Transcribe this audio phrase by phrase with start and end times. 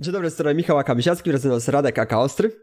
[0.00, 2.60] Dzień dobry, strony Michał Kamisiacki, z nas Radek Aka Ostry.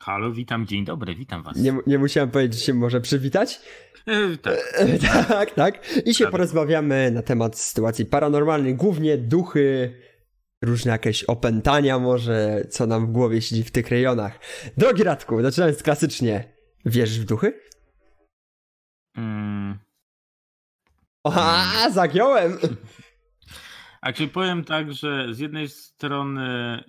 [0.00, 1.56] Halo, witam, dzień dobry, witam was.
[1.56, 3.60] Nie, nie musiałem powiedzieć, że się może przywitać.
[4.06, 4.54] E, tak.
[4.74, 5.98] E, tak, tak.
[6.06, 6.32] I się Tak.
[6.32, 9.94] porozmawiamy na temat sytuacji paranormalnej, głównie duchy,
[10.62, 14.38] różne jakieś opętania może, co nam w głowie siedzi w tych rejonach.
[14.76, 16.56] Drogi Radku, zaczynając klasycznie,
[16.86, 17.60] wierzysz w duchy?
[19.16, 19.78] Mm,
[21.24, 22.58] Oha, zagiąłem!
[24.02, 26.84] A czy powiem tak, że z jednej strony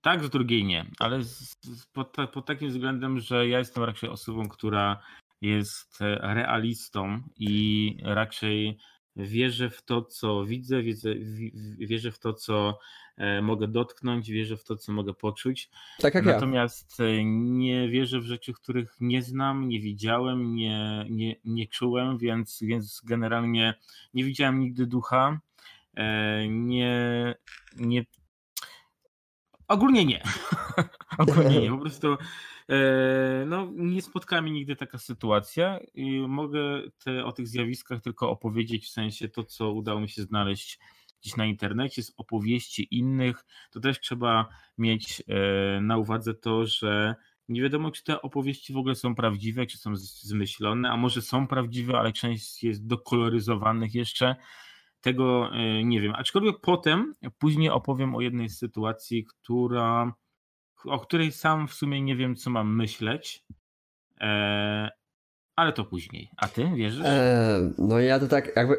[0.00, 1.56] tak, z drugiej nie, ale z,
[1.92, 5.02] pod, pod takim względem, że ja jestem raczej osobą, która
[5.40, 8.78] jest realistą i raczej
[9.16, 12.78] wierzę w to, co widzę, wiedzę, wi- wi- wierzę w to, co
[13.16, 15.70] e, mogę dotknąć, wierzę w to, co mogę poczuć.
[15.98, 16.32] Tak jak ja.
[16.32, 22.18] Natomiast e, nie wierzę w rzeczy, których nie znam, nie widziałem, nie, nie, nie czułem,
[22.18, 23.74] więc, więc generalnie
[24.14, 25.40] nie widziałem nigdy ducha.
[25.96, 27.34] E, Nie,
[27.76, 28.04] nie.
[29.68, 30.22] Ogólnie nie.
[31.18, 31.70] Ogólnie nie.
[31.70, 32.16] Po prostu
[32.68, 38.30] e, no, nie spotkała mnie nigdy taka sytuacja i mogę te, o tych zjawiskach tylko
[38.30, 40.78] opowiedzieć w sensie to, co udało mi się znaleźć
[41.22, 43.44] gdzieś na internecie z opowieści innych.
[43.70, 44.48] To też trzeba
[44.78, 47.14] mieć e, na uwadze to, że
[47.48, 51.46] nie wiadomo, czy te opowieści w ogóle są prawdziwe, czy są zmyślone, a może są
[51.46, 54.36] prawdziwe, ale część jest dokoloryzowanych jeszcze.
[55.04, 56.12] Tego e, nie wiem.
[56.16, 60.12] Aczkolwiek potem, później opowiem o jednej sytuacji, która,
[60.84, 63.44] o której sam w sumie nie wiem, co mam myśleć.
[64.20, 64.90] E,
[65.56, 66.30] ale to później.
[66.36, 67.02] A ty wierzysz?
[67.04, 68.76] Eee, no ja to tak jakby...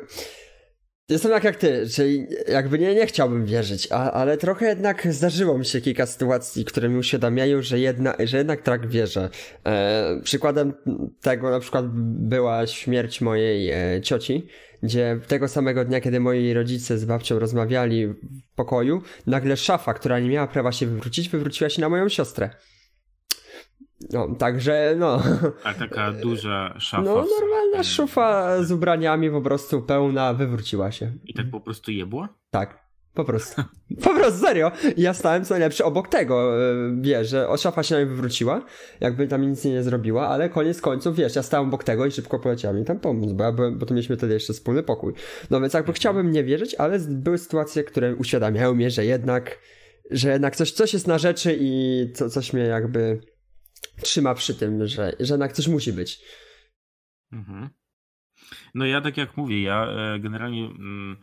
[1.09, 5.57] Jestem tak jak ty, czyli jakby nie, nie chciałbym wierzyć, a, ale trochę jednak zdarzyło
[5.57, 9.29] mi się kilka sytuacji, które mi uświadamiają, że, jedna, że jednak tak wierzę.
[9.65, 10.73] E, przykładem
[11.21, 11.85] tego na przykład
[12.29, 14.47] była śmierć mojej e, cioci,
[14.86, 18.16] gdzie tego samego dnia, kiedy moi rodzice z babcią rozmawiali w
[18.55, 22.50] pokoju, nagle szafa, która nie miała prawa się wywrócić, wywróciła się na moją siostrę.
[24.13, 25.22] No, także no...
[25.63, 27.03] A taka duża szafa.
[27.03, 31.12] No, normalna szufa z ubraniami po prostu pełna wywróciła się.
[31.25, 32.28] I tak po prostu jebło?
[32.51, 32.84] Tak.
[33.15, 33.61] Po prostu.
[34.03, 34.71] Po prostu, serio.
[34.97, 38.65] Ja stałem co najlepsze obok tego, e, wiesz, że szafa się na mnie wywróciła,
[38.99, 42.39] jakby tam nic nie zrobiła, ale koniec końców, wiesz, ja stałem obok tego i szybko
[42.39, 45.13] poleciałem mi tam pomóc, bo, ja byłem, bo to mieliśmy wtedy jeszcze wspólny pokój.
[45.49, 49.59] No więc jakby chciałbym nie wierzyć, ale były sytuacje, które uświadamiają mnie, że jednak,
[50.11, 53.21] że jednak coś, coś jest na rzeczy i co, coś mnie jakby
[54.01, 56.21] trzyma przy tym, że, że jednak coś musi być.
[57.31, 57.69] Mhm.
[58.73, 61.17] No ja tak jak mówię, ja e, generalnie mm,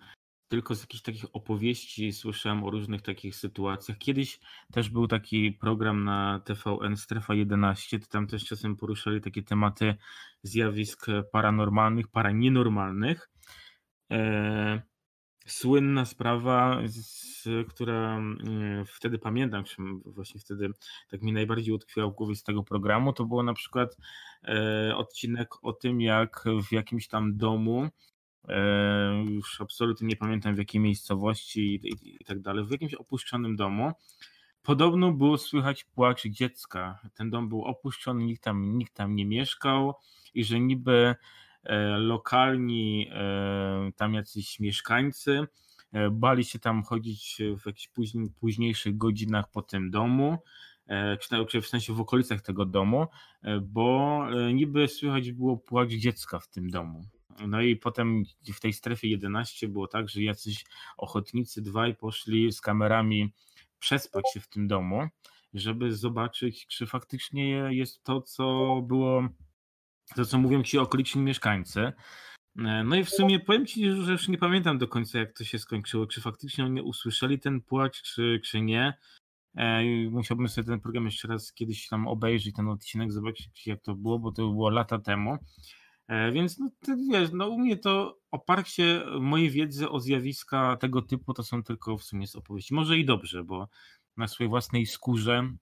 [0.53, 3.99] tylko z jakichś takich opowieści słyszałem o różnych takich sytuacjach.
[3.99, 4.41] Kiedyś
[4.73, 9.95] też był taki program na TVN Strefa 11, to tam też czasem poruszali takie tematy
[10.43, 13.31] zjawisk paranormalnych, paranienormalnych.
[14.11, 14.83] E,
[15.47, 16.83] Słynna sprawa,
[17.69, 19.65] która mm, wtedy pamiętam,
[20.05, 20.71] właśnie wtedy
[21.11, 23.97] tak mi najbardziej utkwiła w głowie z tego programu, to było na przykład
[24.45, 27.89] e, odcinek o tym, jak w jakimś tam domu,
[29.29, 33.57] już absolutnie nie pamiętam w jakiej miejscowości i, i, i tak dalej, w jakimś opuszczonym
[33.57, 33.93] domu,
[34.63, 36.99] podobno było słychać płacz dziecka.
[37.15, 39.95] Ten dom był opuszczony, nikt tam, nikt tam nie mieszkał
[40.35, 41.15] i że niby
[41.65, 45.47] e, lokalni e, tam jacyś mieszkańcy
[45.93, 50.39] e, bali się tam chodzić w jakichś później, późniejszych godzinach po tym domu,
[51.49, 53.07] czy w sensie w okolicach tego domu,
[53.63, 54.21] bo
[54.55, 57.05] niby słychać było płacz dziecka w tym domu.
[57.47, 60.65] No i potem w tej strefie 11 było tak, że jacyś
[60.97, 63.33] ochotnicy dwaj poszli z kamerami
[63.79, 65.09] przespać się w tym domu,
[65.55, 69.29] żeby zobaczyć, czy faktycznie jest to, co było,
[70.17, 71.93] to co mówią ci okoliczni mieszkańcy.
[72.59, 75.45] E, No i w sumie powiem ci, że już nie pamiętam do końca, jak to
[75.45, 76.07] się skończyło.
[76.07, 78.95] Czy faktycznie oni usłyszeli ten płacz, czy, czy nie.
[79.57, 83.95] E, Musiałbym sobie ten program jeszcze raz kiedyś tam obejrzeć, ten odcinek, zobaczyć, jak to
[83.95, 85.39] było, bo to było lata temu.
[86.09, 91.03] E, Więc no, ty wiesz, no u mnie to oparcie mojej wiedzy o zjawiska tego
[91.03, 92.75] typu to są tylko w sumie z opowieści.
[92.75, 93.69] Może i dobrze, bo
[94.17, 95.53] na swojej własnej skórze,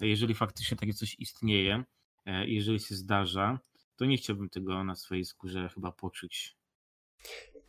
[0.00, 1.84] jeżeli faktycznie takie coś istnieje,
[2.26, 3.58] e, jeżeli się zdarza,
[3.96, 6.56] to nie chciałbym tego na swojej skórze chyba poczuć.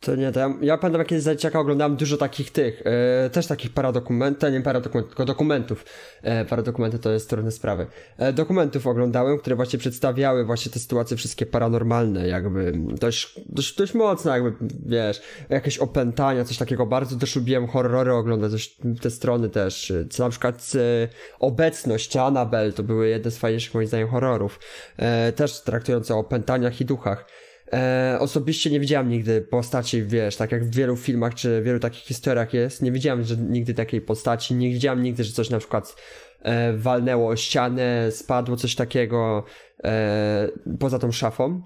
[0.04, 3.72] To nie, to ja, pamiętam jak kiedyś za oglądałem dużo takich tych, e, też takich
[3.72, 5.84] paradokumentów, nie paradokumentów, tylko dokumentów.
[6.22, 7.86] E, paradokumenty to jest trudne sprawy.
[8.18, 13.94] E, dokumentów oglądałem, które właśnie przedstawiały właśnie te sytuacje wszystkie paranormalne, jakby dość, dość, dość
[13.94, 14.52] mocno jakby,
[14.86, 16.86] wiesz, jakieś opętania, coś takiego.
[16.86, 19.90] Bardzo też lubiłem horrory oglądać, coś, te strony też.
[19.90, 21.08] e, Co na przykład e,
[21.40, 24.60] Obecność Annabelle to były jedne z fajniejszych moim zdaniem horrorów.
[24.96, 27.26] E, też traktujące o opętaniach i duchach.
[27.72, 32.04] E, osobiście nie widziałem nigdy postaci, wiesz, tak jak w wielu filmach czy wielu takich
[32.04, 35.96] historiach jest, nie widziałem że nigdy takiej postaci, nie widziałem nigdy, że coś na przykład
[36.42, 39.44] e, walnęło o ścianę, spadło coś takiego
[39.84, 41.62] e, poza tą szafą.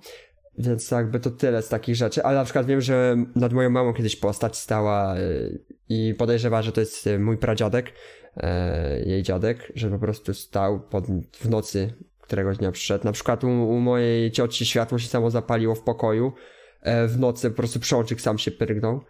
[0.58, 3.94] Więc jakby to tyle z takich rzeczy, ale na przykład wiem, że nad moją mamą
[3.94, 5.20] kiedyś postać stała e,
[5.88, 7.92] i podejrzewa, że to jest e, mój pradziadek,
[8.36, 11.92] e, jej dziadek, że po prostu stał pod, w nocy
[12.28, 13.04] któregoś dnia przyszedł.
[13.04, 16.32] Na przykład u, u mojej cioci światło się samo zapaliło w pokoju.
[16.82, 19.00] E, w nocy po prostu przełączyk sam się prygnął.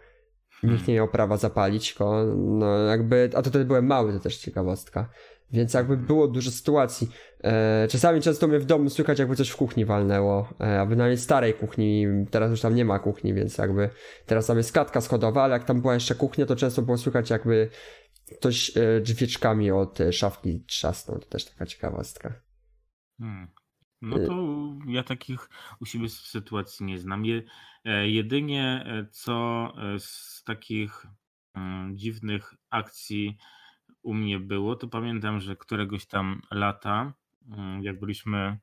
[0.63, 2.35] Nikt nie miał prawa zapalić go.
[2.35, 5.09] No jakby, a to wtedy byłem mały, to też ciekawostka.
[5.51, 7.09] Więc jakby było dużo sytuacji.
[7.43, 11.17] E, czasami często mnie w domu słychać jakby coś w kuchni walnęło, e, a bynajmniej
[11.17, 13.89] starej kuchni, teraz już tam nie ma kuchni, więc jakby
[14.25, 17.29] teraz tam jest klatka schodowa, ale jak tam była jeszcze kuchnia, to często było słychać
[17.29, 17.69] jakby
[18.37, 22.48] ktoś e, drzwieczkami od e, szafki trzasnął, to też taka ciekawostka.
[23.19, 23.47] Hmm.
[24.01, 24.33] No to
[24.87, 25.49] ja takich
[25.81, 27.25] u siebie sytuacji nie znam.
[27.25, 27.43] Je,
[27.85, 31.05] e, jedynie e, co e, z takich
[31.55, 33.37] mm, dziwnych akcji
[34.01, 37.13] u mnie było, to pamiętam, że któregoś tam lata,
[37.47, 38.59] mm, jak byliśmy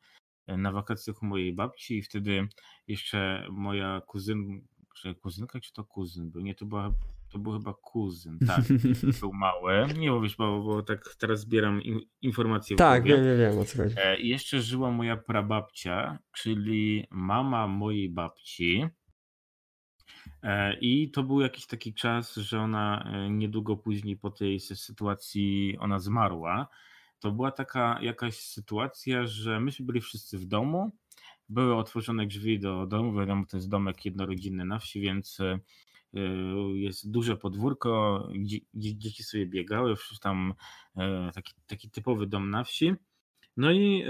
[0.49, 2.49] na wakacjach u mojej babci i wtedy
[2.89, 4.67] jeszcze moja kuzyn,
[4.97, 6.41] czy kuzynka, czy to kuzyn był?
[6.41, 6.95] Nie, to była
[7.37, 8.65] to był chyba kuzyn, tak.
[9.21, 9.87] był mały.
[9.99, 12.77] Nie mówisz, bo, bo tak teraz zbieram in, informacje.
[12.77, 13.95] Tak, wiem, wiem, wiem o co chodzi.
[13.99, 18.87] E, I jeszcze żyła moja prababcia, czyli mama mojej babci.
[20.43, 25.77] E, I to był jakiś taki czas, że ona e, niedługo później po tej sytuacji
[25.81, 26.69] ona zmarła.
[27.21, 30.93] To była taka jakaś sytuacja, że myśmy byli wszyscy w domu.
[31.49, 33.19] Były otworzone drzwi do domu.
[33.19, 35.41] Wiadomo, to jest domek jednorodzinny na wsi, więc
[36.17, 38.29] Y, jest duże podwórko,
[38.75, 40.55] dzieci sobie biegały, tam
[40.97, 42.95] e, taki, taki typowy dom na wsi.
[43.57, 44.05] No i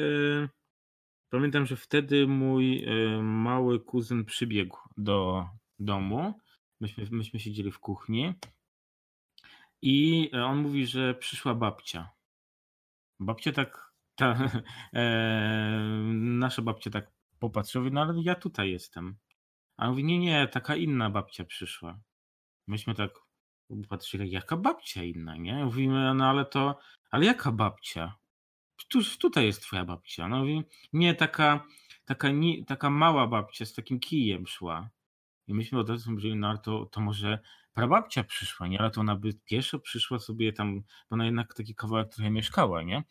[1.30, 2.86] pamiętam, że wtedy mój
[3.22, 5.46] mały kuzyn przybiegł do
[5.78, 6.34] domu.
[6.80, 8.34] Myśmy, myśmy siedzieli w kuchni
[9.82, 12.10] i on mówi, że przyszła babcia.
[13.20, 14.38] Babcia tak, ta,
[14.92, 15.02] e,
[16.14, 19.16] nasza babcia tak popatrzyła, no ale ja tutaj jestem.
[19.76, 22.00] A on mówi, nie, nie, taka inna babcia przyszła.
[22.66, 23.10] Myśmy tak
[23.88, 25.64] patrzyli, jaka babcia inna, nie?
[25.64, 26.78] Mówimy, no ale to,
[27.10, 28.16] ale jaka babcia?
[28.88, 30.28] Tuż tutaj jest twoja babcia.
[30.28, 30.62] No mówi,
[30.92, 31.64] nie, taka,
[32.04, 34.90] taka, nie, taka mała babcia z takim kijem szła.
[35.46, 37.38] I myśmy od razu mówili, no ale to, to może
[37.74, 38.80] prababcia przyszła, nie?
[38.80, 42.82] Ale to ona by pieszo przyszła sobie tam, bo ona jednak taki kawałek trochę mieszkała,
[42.82, 43.02] nie?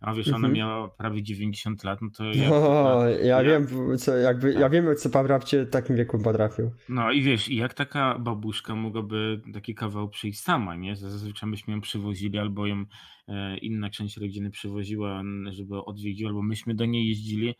[0.00, 0.52] A wiesz, ona mhm.
[0.52, 2.50] miała prawie 90 lat, no to ja...
[2.50, 3.66] No, ja, ja wiem,
[3.98, 4.60] co, jakby, tak.
[4.60, 6.70] ja wiem, co babcie w takim wieku potrafił.
[6.88, 10.96] No i wiesz, jak taka babuszka mogłaby taki kawał przyjść sama, nie?
[10.96, 12.84] Zazwyczaj byśmy ją przywozili, albo ją
[13.28, 17.54] e, inna część rodziny przywoziła, żeby odwiedził, albo myśmy do niej jeździli.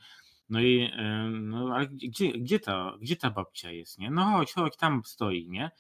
[0.48, 4.10] No i, e, no ale gdzie, gdzie, ta, gdzie ta babcia jest, nie?
[4.10, 5.70] No chodź, chodź, tam stoi, nie?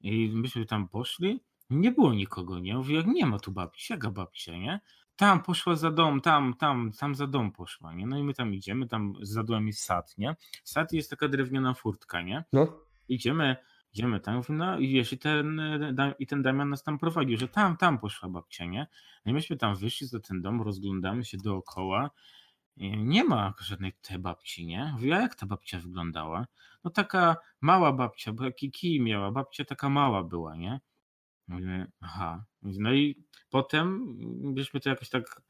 [0.00, 1.40] I myśmy tam poszli,
[1.74, 2.74] nie było nikogo, nie?
[2.76, 4.80] Mówię, jak nie ma tu babci, jaka babcia, nie?
[5.16, 8.06] tam poszła za dom, tam, tam, tam za dom poszła, nie?
[8.06, 10.36] No i my tam idziemy, tam za domem jest sad, nie?
[10.64, 12.44] Sad jest taka drewniana furtka, nie?
[12.52, 12.80] No.
[13.08, 13.56] Idziemy,
[13.92, 15.60] idziemy tam, no i wiesz, i ten,
[16.18, 18.86] i ten Damian nas tam prowadził, że tam, tam poszła babcia, nie?
[19.24, 22.10] No i myśmy tam wyszli za ten dom, rozglądamy się dookoła,
[22.96, 24.90] nie ma żadnej tej babci, nie?
[24.92, 26.46] Mówię, a jak ta babcia wyglądała?
[26.84, 30.80] No taka mała babcia, bo jaki kij miała, babcia taka mała była, nie?
[31.48, 32.44] Mówimy, aha.
[32.62, 34.16] No i potem
[34.54, 35.42] byśmy to jakoś tak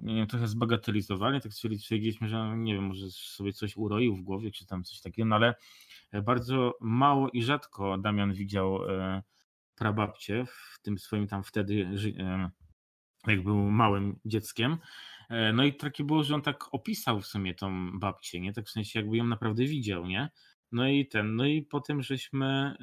[0.00, 4.50] nie wiem, trochę zbagatelizowali, tak stwierdziliśmy, że nie wiem, może sobie coś uroił w głowie,
[4.50, 5.54] czy tam coś takiego, no ale
[6.22, 9.22] bardzo mało i rzadko Damian widział e,
[9.74, 11.88] prababcie w tym swoim tam wtedy,
[12.18, 12.50] e,
[13.26, 14.78] jak był małym dzieckiem.
[15.28, 18.52] E, no i takie było, że on tak opisał w sumie tą babcię, nie?
[18.52, 20.30] Tak w sensie jakby ją naprawdę widział, nie?
[20.72, 22.76] No i ten, no i potem żeśmy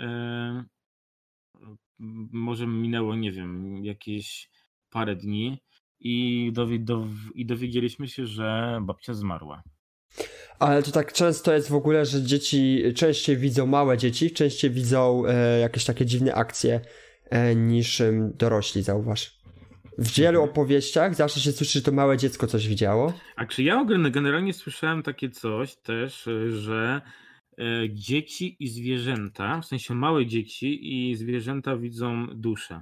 [2.32, 4.50] może minęło, nie wiem, jakieś
[4.90, 5.58] parę dni
[6.00, 9.64] i, dowi do, i dowiedzieliśmy się, że babcia zmarła.
[10.60, 15.24] Ale to tak często jest w ogóle, że dzieci częściej widzą małe dzieci, częściej widzą
[15.28, 16.82] e, jakieś takie dziwne akcje
[17.30, 19.36] e, niż e, dorośli, zauważ.
[19.98, 20.50] W wielu mhm.
[20.50, 23.14] opowieściach zawsze się słyszy, że to małe dziecko coś widziało.
[23.36, 27.12] A czy ja generalnie słyszałem takie coś też, że E,
[27.90, 32.82] dzieci i zwierzęta, w sensie małe dzieci i zwierzęta widzą duszę.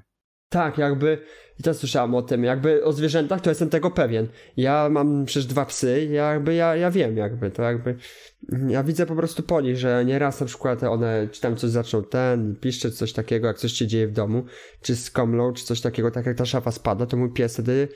[0.50, 1.18] Tak, jakby,
[1.60, 4.28] i też słyszałem o tym, jakby o zwierzętach to jestem tego pewien.
[4.58, 7.96] Ja mam przecież dwa psy, jakby ja, ja wiem jakby, to jakby,
[8.68, 12.04] ja widzę po prostu po nich, że nieraz na przykład one, czy tam coś zaczną
[12.04, 14.46] ten, piszczeć coś takiego, jak coś się dzieje w domu,
[14.82, 17.88] czy skomlą, czy coś takiego, tak jak ta szafa spada, to mój pies wtedy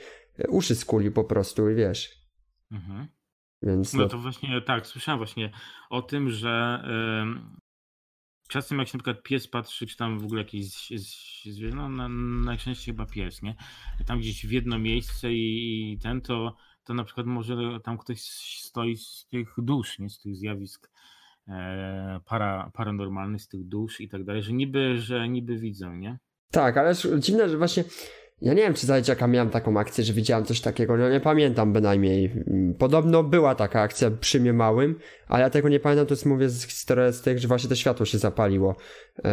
[0.48, 2.10] uszy skuli po prostu i wiesz.
[2.72, 3.06] Mhm.
[3.62, 5.50] Więc no to właśnie tak, słyszałem właśnie
[5.90, 6.82] o tym, że
[8.48, 10.92] czasem jak się na przykład pies patrzy, czy tam w ogóle jakieś
[11.44, 12.08] zwierzę, no na,
[12.44, 13.54] najczęściej chyba pies, nie?
[14.06, 18.20] Tam gdzieś w jedno miejsce i, i ten, to, to na przykład może tam ktoś
[18.60, 20.10] stoi z tych dusz, nie?
[20.10, 20.90] Z tych zjawisk
[21.48, 26.18] e, para, paranormalnych, z tych dusz i tak dalej, że niby, że niby widzą, nie?
[26.50, 27.84] Tak, ale dziwne, że właśnie
[28.42, 31.20] ja nie wiem, czy za dzieciaka miałem taką akcję, że widziałem coś takiego, no nie
[31.20, 32.44] pamiętam bynajmniej.
[32.78, 36.48] Podobno była taka akcja przy mnie małym, ale ja tego nie pamiętam, to jest mówię
[36.48, 38.76] z historii z tych, że właśnie to światło się zapaliło
[39.24, 39.32] eee,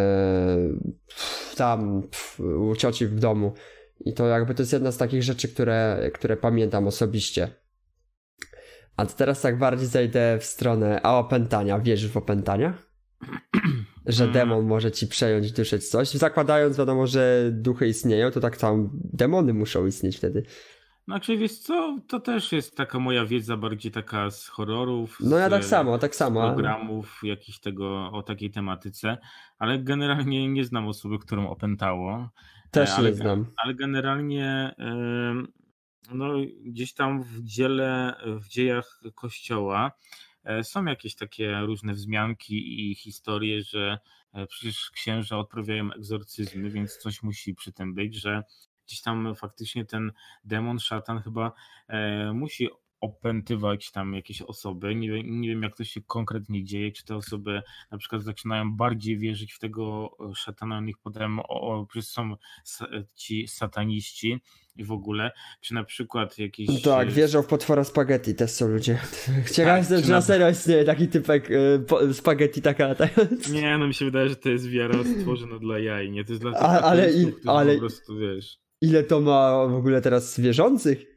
[1.56, 3.54] tam pff, u cioci w domu.
[4.00, 7.50] I to jakby to jest jedna z takich rzeczy, które, które pamiętam osobiście.
[8.98, 11.80] A teraz tak bardziej zejdę w stronę a opętania.
[11.80, 12.74] Wierzysz w opętania?
[14.08, 14.34] że mm.
[14.34, 16.10] demon może ci przejąć duszę coś.
[16.10, 20.44] Zakładając, wiadomo, że duchy istnieją, to tak tam demony muszą istnieć wtedy.
[21.08, 25.18] Znaczy, wiesz co, to też jest taka moja wiedza bardziej taka z horrorów.
[25.20, 26.54] No ja tak samo, tak samo.
[26.54, 29.18] programów jakichś tego, o takiej tematyce,
[29.60, 32.30] ale generalnie nie znam osoby, którą opętało.
[32.72, 33.46] Też ale, nie znam.
[33.58, 34.76] Ale generalnie
[36.14, 36.34] no,
[36.66, 39.92] gdzieś tam w dziele, w dziejach kościoła E,
[40.64, 44.00] są jakieś takie różne wzmianki i historie, że
[44.34, 48.44] e, przecież księża odprawiają egzorcyzmy, więc coś musi przy tym być, że
[48.88, 50.12] gdzieś tam faktycznie ten
[50.44, 51.52] demon, szatan chyba
[51.88, 52.70] e, musi
[53.06, 54.96] opętywać tam jakieś osoby.
[54.96, 59.18] Nie, nie wiem, jak to się konkretnie dzieje, czy te osoby na przykład zaczynają bardziej
[59.18, 62.36] wierzyć w tego szatana, nich potem o, o, są
[63.16, 64.42] ci sataniści
[64.78, 65.32] i w ogóle,
[65.62, 66.68] czy na przykład jakiś...
[66.68, 69.00] No tak, wierzą w potwora spaghetti, też są ludzie.
[69.56, 73.50] Ciekawe tak, czy na serio istnieje taki typek y, spaghetti taka latając.
[73.54, 76.26] Nie, no mi się wydaje, że to jest wiara stworzona dla jaj, nie?
[76.26, 78.58] To jest dla A, ale, i, ale po prostu, wiesz...
[78.82, 81.15] Ile to ma w ogóle teraz wierzących?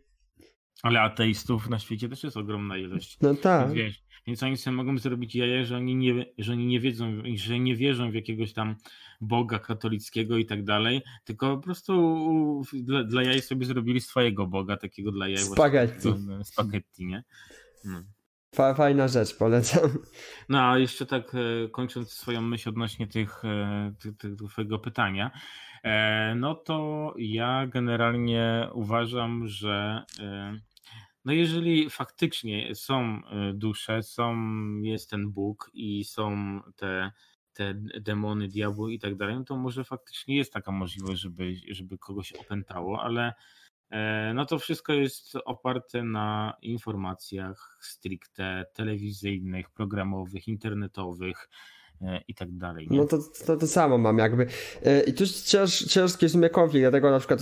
[0.83, 3.19] Ale ateistów na świecie też jest ogromna ilość.
[3.21, 3.73] No tak.
[3.73, 7.59] Wiesz, więc oni sobie mogą zrobić jaja, że oni nie, że oni nie wiedzą, że
[7.59, 8.77] nie wierzą w jakiegoś tam
[9.21, 14.77] Boga katolickiego i tak dalej, tylko po prostu dla, dla jaj sobie zrobili swojego Boga,
[14.77, 15.39] takiego dla jaj.
[15.39, 16.09] Spaghetti.
[16.09, 17.25] Właśnie, spaghetti, nie?
[17.85, 18.03] No.
[18.75, 19.91] Fajna rzecz, polecam.
[20.49, 25.31] No a jeszcze tak e, kończąc swoją myśl odnośnie tych, e, tych, tych twojego pytania,
[25.85, 30.05] e, no to ja generalnie uważam, że
[31.25, 33.21] no jeżeli faktycznie są
[33.55, 34.37] dusze, są,
[34.83, 37.13] jest ten Bóg i są te,
[37.53, 41.99] te demony, diabły i tak dalej, no to może faktycznie jest taka możliwość, żeby, żeby
[41.99, 43.33] kogoś opętało, ale
[43.91, 51.78] E, no to wszystko jest oparte na informacjach stricte telewizyjnych, programowych, internetowych, E,
[52.29, 52.89] i tak dalej.
[52.91, 52.99] Nie?
[52.99, 54.47] No to, to, to samo mam jakby.
[54.85, 57.41] E, I tu cięż, ciężki jest mnie konflikt, dlatego na przykład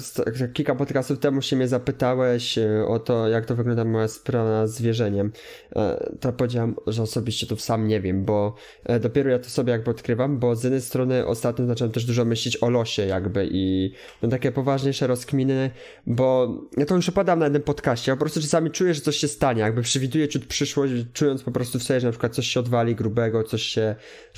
[0.53, 4.83] kilka podcastów temu się mnie zapytałeś e, o to, jak to wygląda moja sprawa z
[4.83, 5.33] wierzeniem.
[6.21, 8.55] To powiedziałem, że osobiście to sam nie wiem, bo
[9.01, 12.63] dopiero ja to sobie jakby odkrywam, bo z jednej strony ostatnio zacząłem też dużo myśleć
[12.63, 15.71] o losie jakby i no takie poważniejsze rozkminy,
[16.07, 19.17] bo ja to już opadam na jednym podcaście, ja po prostu czasami czuję, że coś
[19.17, 22.47] się stanie, jakby przewiduję ciut przyszłość, czując po prostu w sobie, że na przykład coś
[22.47, 23.97] się odwali grubego, coś się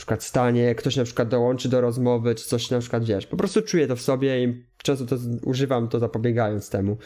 [0.08, 3.62] przykład stanie, ktoś na przykład dołączy do rozmowy, czy coś na przykład, wiesz, po prostu
[3.62, 6.96] czuję to w sobie i często to używam to zapobiegając temu.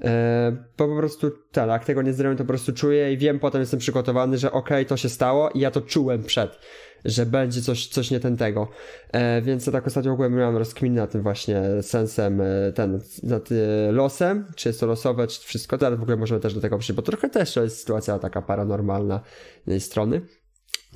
[0.00, 3.38] E, bo po prostu tak, jak tego nie zrobię, to po prostu czuję i wiem,
[3.38, 6.58] potem jestem przygotowany, że okej, okay, to się stało i ja to czułem przed,
[7.04, 8.68] że będzie coś, coś nie ten tego.
[9.12, 13.48] E, więc ja tak ostatnio ogółem miałem rozkmin na tym właśnie sensem, e, ten, nad
[13.90, 16.96] losem, czy jest to losowe, czy wszystko, teraz w ogóle możemy też do tego przyjść,
[16.96, 19.20] bo trochę też to jest sytuacja taka paranormalna
[19.62, 20.20] z tej strony.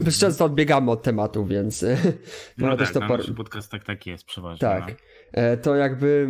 [0.00, 1.84] Dość często odbiegamy od tematu, więc.
[2.58, 3.18] No tak, też to par...
[3.18, 4.58] nasz podcast tak, tak jest przeważnie.
[4.58, 4.88] Tak.
[4.88, 4.94] No.
[5.32, 6.28] E, to jakby.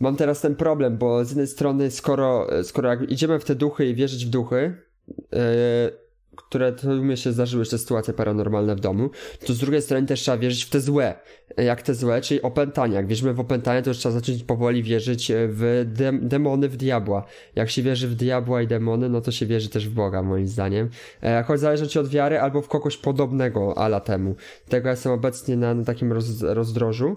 [0.00, 3.86] Mam teraz ten problem, bo z jednej strony, skoro, skoro jak idziemy w te duchy
[3.86, 4.82] i wierzyć w duchy,
[5.32, 5.90] e,
[6.36, 9.10] które to mi się zdarzyły jeszcze sytuacje paranormalne w domu,
[9.46, 11.14] to z drugiej strony też trzeba wierzyć w te złe.
[11.56, 12.96] Jak te złe, czyli opętania.
[12.96, 17.24] Jak wierzymy w opętania, to już trzeba zacząć powoli wierzyć w dem demony, w diabła.
[17.56, 20.48] Jak się wierzy w diabła i demony, no to się wierzy też w Boga, moim
[20.48, 20.88] zdaniem.
[21.22, 24.34] E, choć zależy ci od wiary, albo w kogoś podobnego ala temu.
[24.68, 27.16] Tego ja jestem obecnie na, na takim roz, rozdrożu.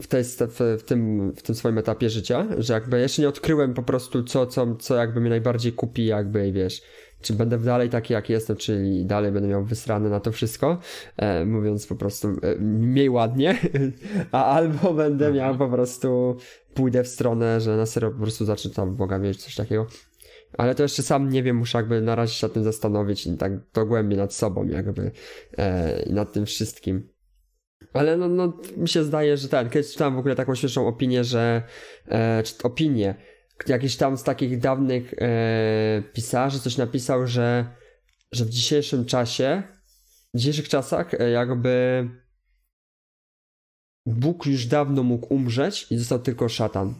[0.00, 3.74] w, tej, w, w, tym, w tym swoim etapie życia, że jakby jeszcze nie odkryłem
[3.74, 6.82] po prostu co, co, co jakby mnie najbardziej kupi jakby, wiesz,
[7.20, 10.78] czy będę dalej taki jak jestem, czyli dalej będę miał wysrane na to wszystko,
[11.16, 13.58] e, mówiąc po prostu e, mniej ładnie,
[14.32, 16.36] a albo będę miał po prostu,
[16.74, 19.86] pójdę w stronę, że na serio po prostu zacznę tam Boga wierzyć, coś takiego.
[20.58, 23.36] Ale to jeszcze sam nie wiem, muszę jakby na razie się nad tym zastanowić i
[23.36, 25.10] tak dogłębnie nad sobą jakby
[25.58, 27.08] e, i nad tym wszystkim.
[27.92, 31.24] Ale no, no, mi się zdaje, że ten, kiedyś czytałem w ogóle taką świeżą opinię,
[31.24, 31.62] że
[32.08, 33.14] e, opinię,
[33.66, 37.74] jakiś tam z takich dawnych e, pisarzy coś napisał, że,
[38.32, 39.62] że w dzisiejszym czasie,
[40.34, 42.04] w dzisiejszych czasach e, jakby
[44.06, 46.94] Bóg już dawno mógł umrzeć i został tylko szatan.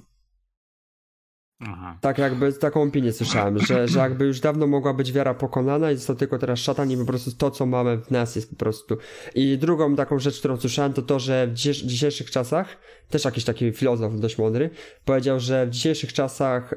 [1.60, 1.98] Aha.
[2.00, 5.96] Tak jakby taką opinię słyszałem, że, że jakby już dawno mogła być wiara pokonana i
[5.96, 8.96] został tylko teraz szatan i po prostu to, co mamy w nas jest po prostu.
[9.34, 12.76] I drugą taką rzecz, którą słyszałem, to to, że w dzisiejszych czasach,
[13.10, 14.70] też jakiś taki filozof dość mądry,
[15.04, 16.76] powiedział, że w dzisiejszych czasach e,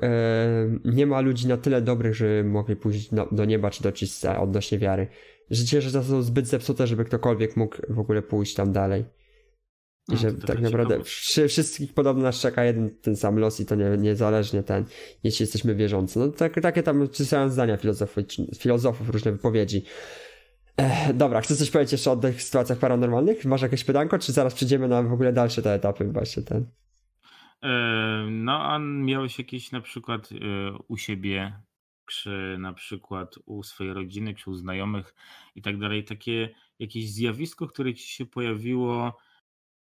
[0.86, 4.80] nie ma ludzi na tyle dobrych, żeby mogli pójść do nieba czy do czysta odnośnie
[4.80, 5.08] wiary.
[5.52, 9.06] Że dzisiejsze czasy są zbyt zepsute, żeby ktokolwiek mógł w ogóle pójść tam dalej.
[10.12, 11.48] I no, że tak naprawdę ciekawe.
[11.48, 14.86] wszystkich podobno nas czeka jeden ten sam los i to nie, niezależnie ten,
[15.24, 16.20] jeśli jesteśmy wierzący.
[16.20, 18.24] No tak, takie tam czytają zdania filozofów,
[18.60, 19.84] filozofów, różne wypowiedzi.
[20.78, 23.46] Ech, dobra, chcesz coś powiedzieć jeszcze o tych sytuacjach paranormalnych?
[23.46, 26.66] Masz jakieś pytanko, czy zaraz przejdziemy na w ogóle dalsze te etapy właśnie ten?
[27.64, 27.70] E,
[28.32, 30.36] no, a miałeś jakieś na przykład e,
[30.88, 31.54] u siebie,
[32.06, 35.16] czy na przykład u swojej rodziny, czy u znajomych
[35.56, 36.50] i tak dalej, takie
[36.80, 39.18] jakieś zjawisko, które ci się pojawiło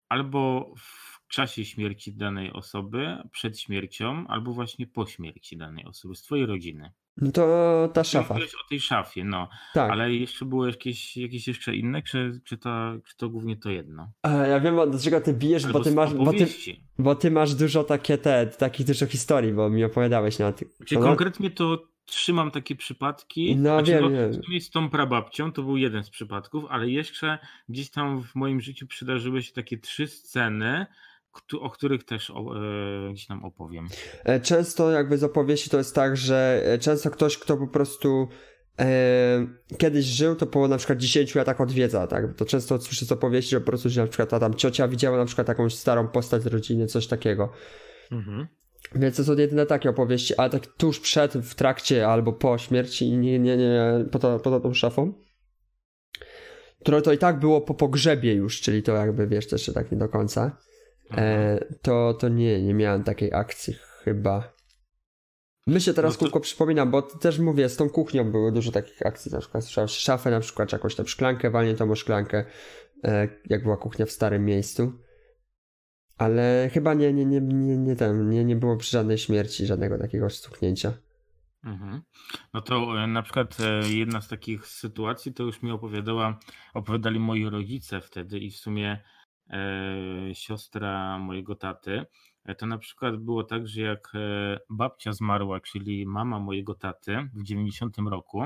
[0.09, 6.23] albo w czasie śmierci danej osoby, przed śmiercią, albo właśnie po śmierci danej osoby, z
[6.23, 6.93] twojej rodziny.
[7.17, 8.35] No to ta szafa.
[8.35, 9.49] Mówiłeś o tej szafie, no.
[9.75, 9.91] Tak.
[9.91, 12.71] Ale jeszcze było jakieś, jakieś jeszcze inne, czy, czy, to,
[13.07, 14.13] czy to głównie to jedno?
[14.25, 16.47] Ja wiem, do czego ty bijesz, bo ty, masz, bo, ty,
[16.99, 20.69] bo ty masz dużo takie te, takich dużo historii, bo mi opowiadałeś na tym.
[20.87, 23.57] Czyli no, konkretnie to trzymam takie przypadki.
[23.57, 24.61] No znaczy, wiem, no, wiem.
[24.61, 28.87] Z tą prababcią to był jeden z przypadków, ale jeszcze gdzieś tam w moim życiu
[28.87, 30.87] przydarzyły się takie trzy sceny,
[31.61, 32.57] o których też o,
[33.09, 33.89] e, gdzieś tam opowiem.
[34.25, 38.29] E, często jakby z opowieści to jest tak, że e, często ktoś, kto po prostu
[38.79, 39.47] e,
[39.79, 42.35] kiedyś żył, to po na przykład 10 latach odwiedza, tak?
[42.35, 45.19] To często słyszę z opowieści, że po prostu że na przykład ta tam ciocia widziała
[45.19, 47.53] na przykład jakąś starą postać z rodziny, coś takiego.
[48.13, 48.47] Mhm.
[48.95, 53.17] Więc to są jedyne takie opowieści, ale tak tuż przed, w trakcie albo po śmierci,
[53.17, 55.13] nie, nie, nie, poza, poza tą szafą.
[56.81, 59.99] Które to i tak było po pogrzebie już, czyli to jakby wiesz, jeszcze tak nie
[59.99, 60.59] do końca.
[61.17, 63.75] E, to, to nie, nie miałem takiej akcji
[64.05, 64.55] chyba.
[65.67, 66.21] Myślę teraz no to...
[66.21, 70.31] kółko przypominam, bo też mówię, z tą kuchnią były dużo takich akcji, na przykład szafę
[70.31, 72.45] na przykład, jakąś tam szklankę, walniętą o szklankę,
[73.05, 74.93] e, jak była kuchnia w starym miejscu.
[76.19, 79.99] Ale chyba nie, nie, nie, nie, nie, tam, nie, nie było przy żadnej śmierci żadnego
[79.99, 80.93] takiego stuknięcia.
[81.65, 82.03] Mhm.
[82.55, 86.39] No to e, na przykład e, jedna z takich sytuacji to już mi opowiadała,
[86.75, 89.03] opowiadali moi rodzice wtedy i w sumie
[89.51, 92.07] e, siostra mojego taty.
[92.45, 94.13] E, to na przykład było tak, że jak
[94.71, 98.45] babcia zmarła, czyli mama mojego taty w 90 roku,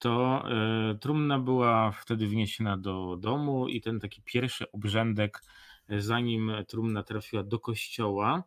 [0.00, 5.42] to e, trumna była wtedy wniesiona do domu i ten taki pierwszy obrzędek
[5.98, 8.44] zanim trumna trafiła do kościoła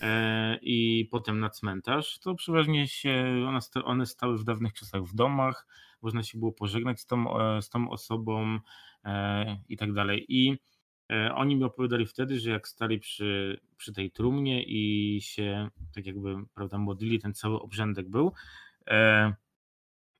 [0.00, 3.44] e, i potem na cmentarz, to przeważnie się
[3.84, 5.66] one, stały w dawnych czasach w domach,
[6.02, 8.58] można się było pożegnać z tą, e, z tą osobą
[9.04, 10.24] e, i tak dalej.
[10.28, 10.58] I
[11.34, 16.36] oni mi opowiadali wtedy, że jak stali przy, przy tej trumnie i się tak jakby
[16.54, 18.32] prawda, modlili, ten cały obrzędek był,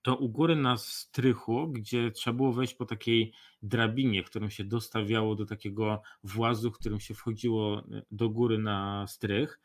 [0.02, 3.32] to u góry na strychu, gdzie trzeba było wejść po takiej
[3.62, 9.60] drabinie, którą się dostawiało do takiego włazu, którym się wchodziło e, do góry na strych.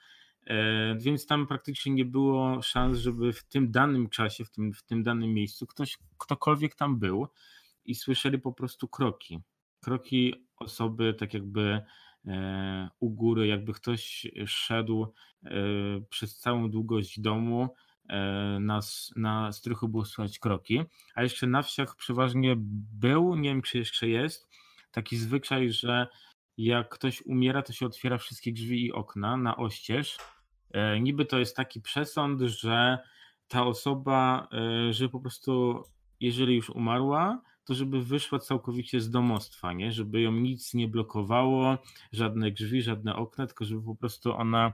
[0.48, 4.84] E, więc tam praktycznie nie było szans, żeby w tym danym czasie, w tym, w
[4.84, 7.28] tym danym miejscu ktoś, ktokolwiek tam był
[7.86, 9.40] i słyszeli po prostu kroki.
[9.80, 11.82] Kroki osoby, tak jakby
[12.26, 15.14] e, u góry, jakby ktoś szedł
[16.10, 17.93] przez całą długość domu E,
[18.60, 18.80] na,
[19.16, 20.82] na strychu było słychać kroki,
[21.16, 22.56] a jeszcze na wsiach przeważnie
[22.94, 24.48] był, nie wiem czy jeszcze jest,
[24.92, 26.08] taki zwyczaj, że
[26.58, 30.18] jak ktoś umiera, to się otwiera wszystkie drzwi i okna na oścież.
[30.72, 32.98] E, niby to jest taki przesąd, że
[33.48, 35.84] ta osoba, e, że po prostu
[36.20, 39.92] jeżeli już umarła, to żeby wyszła całkowicie z domostwa, nie?
[39.92, 41.78] żeby ją nic nie blokowało,
[42.12, 44.74] żadne drzwi, żadne okna, tylko żeby po prostu ona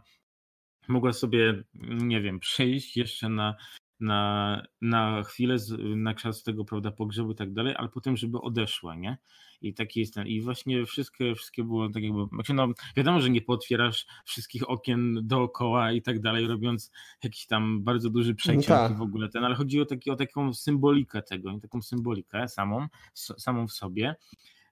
[0.87, 3.55] mogła sobie, nie wiem, przyjść jeszcze na,
[3.99, 8.95] na, na chwilę, na czas tego, prawda, pogrzebu i tak dalej, ale potem, żeby odeszła,
[8.95, 9.17] nie?
[9.61, 10.27] I taki jest ten.
[10.27, 15.19] I właśnie wszystkie, wszystkie było tak jakby, znaczy no wiadomo, że nie potwierasz wszystkich okien
[15.23, 16.91] dookoła i tak dalej, robiąc
[17.23, 21.21] jakiś tam bardzo duży przeciąg no w ogóle ten, ale chodziło taki, o taką symbolikę
[21.21, 24.15] tego, taką symbolikę samą, samą w sobie.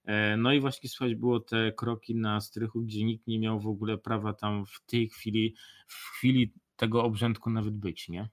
[0.08, 3.68] E, no i właśnie słychać było te kroki na strychu, gdzie nikt nie miał w
[3.68, 5.56] ogóle prawa tam w tej chwili,
[5.88, 8.30] w chwili tego obrzędku nawet być, nie?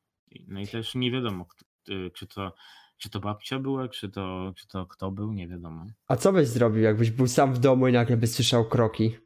[0.49, 1.47] No i też nie wiadomo,
[2.15, 2.55] czy to,
[2.99, 5.87] czy to babcia była, czy to, czy to kto był, nie wiadomo.
[6.09, 9.17] A co byś zrobił, jakbyś był sam w domu i nagle byś słyszał kroki?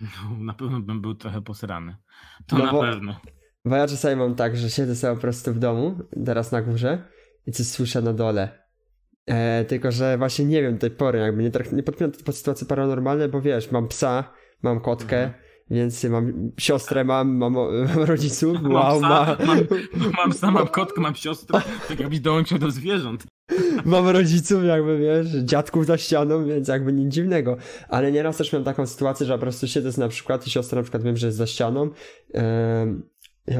[0.00, 1.96] No, na pewno bym był trochę posrany.
[2.46, 3.20] To no na bo, pewno.
[3.64, 7.08] Bo ja czasami mam tak, że siedzę sobie po prostu w domu, teraz na górze
[7.46, 8.61] i coś słyszę na dole.
[9.26, 12.66] E, tylko, że właśnie nie wiem do tej pory, jakby nie, nie podpinam pod sytuacje
[12.66, 14.32] paranormalne, bo wiesz, mam psa,
[14.62, 15.42] mam kotkę, mhm.
[15.70, 17.68] więc mam siostrę, mam, mam, mam
[18.04, 19.36] rodziców, mam wow, psa, ma...
[19.46, 19.58] mam,
[20.16, 23.26] mam psa, mam kotkę, mam siostrę, tak jakbyś dołączył do zwierząt.
[23.84, 27.56] mam rodziców, jakby wiesz, dziadków za ścianą, więc jakby nic dziwnego.
[27.88, 30.82] Ale nieraz też miałem taką sytuację, że po prostu siedzę na przykład i siostra na
[30.82, 31.90] przykład wiem, że jest za ścianą
[32.34, 32.40] yy,
[33.46, 33.56] yy,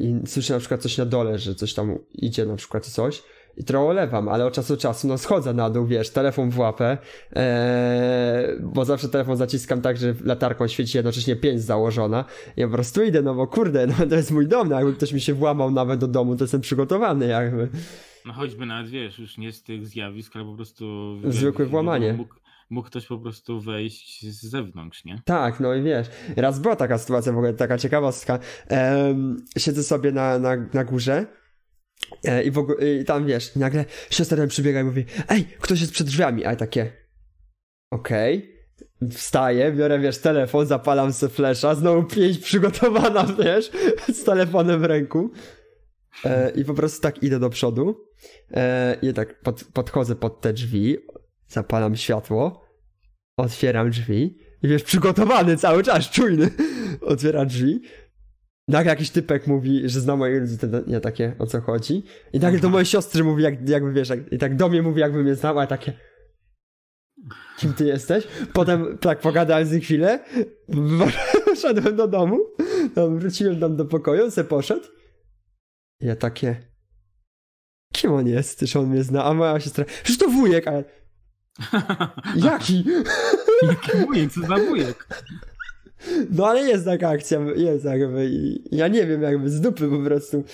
[0.00, 3.22] i słyszę na przykład coś na dole, że coś tam idzie na przykład coś
[3.56, 6.58] i trochę olewam, ale od czasu do czasu no schodzę na dół, wiesz, telefon w
[6.58, 6.98] łapę,
[7.32, 12.24] ee, bo zawsze telefon zaciskam tak, że latarką świeci jednocześnie pięć założona
[12.56, 14.92] i ja po prostu idę, no bo kurde, no to jest mój dom, no jakby
[14.92, 17.68] ktoś mi się włamał nawet do domu, to jestem przygotowany jakby.
[18.26, 21.16] No choćby nawet, wiesz, już nie z tych zjawisk, ale po prostu...
[21.24, 22.12] Zwykłe włamanie.
[22.12, 22.34] Mógł,
[22.70, 25.22] mógł ktoś po prostu wejść z zewnątrz, nie?
[25.24, 28.38] Tak, no i wiesz, raz była taka sytuacja w ogóle, taka ciekawostka.
[28.68, 31.45] Ehm, siedzę sobie na, na, na górze E,
[32.44, 35.92] I w ogóle, i tam wiesz, nagle siostra tam przybiega i mówi, ej, ktoś jest
[35.92, 36.92] przed drzwiami, a ja takie,
[37.90, 38.38] okej,
[38.98, 39.10] okay.
[39.10, 43.70] wstaję, biorę, wiesz, telefon, zapalam sobie flesza, znowu pięć przygotowana, wiesz,
[44.12, 45.30] z telefonem w ręku.
[46.24, 48.06] E, i po prostu tak idę do przodu.
[48.50, 50.96] E, i tak pod, podchodzę pod te drzwi,
[51.48, 52.64] zapalam światło,
[53.36, 56.50] otwieram drzwi i wiesz, przygotowany cały czas, czujny,
[57.00, 57.80] otwieram drzwi
[58.68, 62.04] Nagle jakiś typek mówi, że zna moje rodzice, nie takie, o co chodzi.
[62.32, 65.00] I nagle do mojej siostry mówi, jak, jakby wiesz, jak, i tak do mnie mówi,
[65.00, 65.92] jakby mnie znał, a takie...
[67.58, 68.26] Kim ty jesteś?
[68.52, 70.24] Potem tak pogadałem z nim chwilę,
[71.44, 72.38] poszedłem do domu,
[72.94, 74.86] tam wróciłem tam do pokoju, se poszedł.
[76.00, 76.56] I ja takie...
[77.92, 78.64] Kim on jest?
[78.66, 79.24] Czy on mnie zna?
[79.24, 79.84] A moja siostra...
[79.84, 80.84] Przecież to wujek, ale...
[82.36, 82.84] Jaki?
[83.62, 84.32] Jaki wujek?
[84.32, 85.08] Co za wujek?
[86.30, 88.30] No ale jest taka akcja, jest jakby
[88.72, 90.44] ja nie wiem, jakby z dupy po prostu.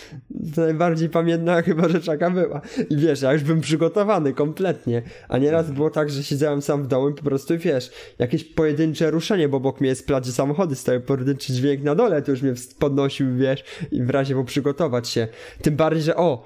[0.55, 2.61] To najbardziej pamiętna chyba rzeczaka była.
[2.91, 5.03] I wiesz, ja już bym przygotowany kompletnie.
[5.29, 9.11] A nieraz było tak, że siedziałem sam w domu i po prostu wiesz, jakieś pojedyncze
[9.11, 12.55] ruszenie, bo obok mnie jest plac, samochody stoją, pojedynczy dźwięk na dole, to już mnie
[12.79, 15.29] podnosił, wiesz, i w razie bo przygotować się.
[15.62, 16.45] Tym bardziej, że o,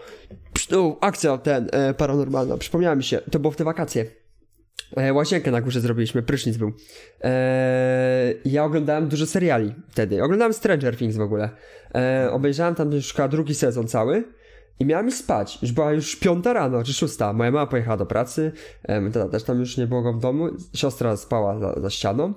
[0.71, 4.26] no, akcja ten, e, paranormalna, przypomniała mi się, to było w te wakacje
[5.13, 6.73] łazienkę na górze zrobiliśmy, prysznic był.
[7.21, 10.23] Eee, ja oglądałem dużo seriali wtedy.
[10.23, 11.51] Oglądałem Stranger Things w ogóle.
[11.95, 14.25] Eee, obejrzałem tam już drugi sezon cały.
[14.79, 15.59] I miałem iść spać.
[15.63, 17.33] Już była już piąta rano, czy szósta.
[17.33, 18.53] Moja mama pojechała do pracy.
[18.85, 20.49] Eee, tata też tam już nie było go w domu.
[20.75, 22.35] Siostra spała za, za ścianą.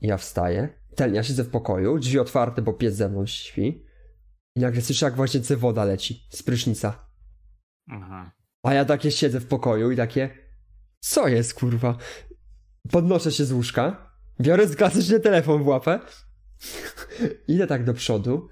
[0.00, 0.68] I ja wstaję.
[0.96, 3.84] Ten, ja siedzę w pokoju, drzwi otwarte, bo pies ze mną śpi.
[4.56, 7.06] I nagle słyszę, jak w łazience woda leci z prysznica.
[7.90, 8.32] Aha.
[8.62, 10.41] A ja takie siedzę w pokoju i takie
[11.02, 11.98] co jest, kurwa?
[12.90, 16.00] Podnoszę się z łóżka, biorę klasycznie telefon w łapę,
[17.48, 18.48] idę tak do przodu,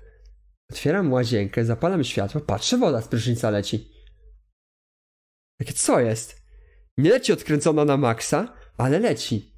[0.71, 3.91] otwieram łazienkę, zapalam światło, patrzę, woda z prysznica leci.
[5.59, 6.43] Takie, co jest?
[6.99, 9.55] Nie leci odkręcona na maksa, ale leci.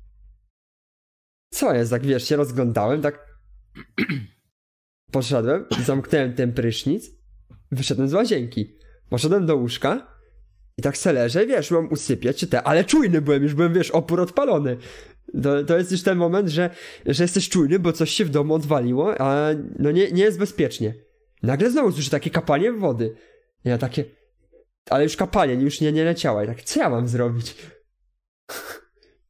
[1.52, 1.90] Co jest?
[1.90, 3.26] Tak wiesz, się rozglądałem, tak
[5.12, 7.10] poszedłem, zamknąłem ten prysznic,
[7.70, 8.78] wyszedłem z łazienki.
[9.08, 10.11] Poszedłem do łóżka,
[10.78, 13.90] i tak se leżę, wiesz, mam usypiać czy te, ale czujny byłem, już byłem, wiesz,
[13.90, 14.76] opór odpalony.
[15.42, 16.70] To, to jest już ten moment, że,
[17.06, 20.94] że jesteś czujny, bo coś się w domu odwaliło, a no nie, nie jest bezpiecznie.
[21.42, 23.16] Nagle znowu słyszę takie kapanie wody.
[23.64, 24.04] Ja takie,
[24.90, 26.44] ale już kapanie, już nie, nie leciała.
[26.44, 27.54] I tak, co ja mam zrobić?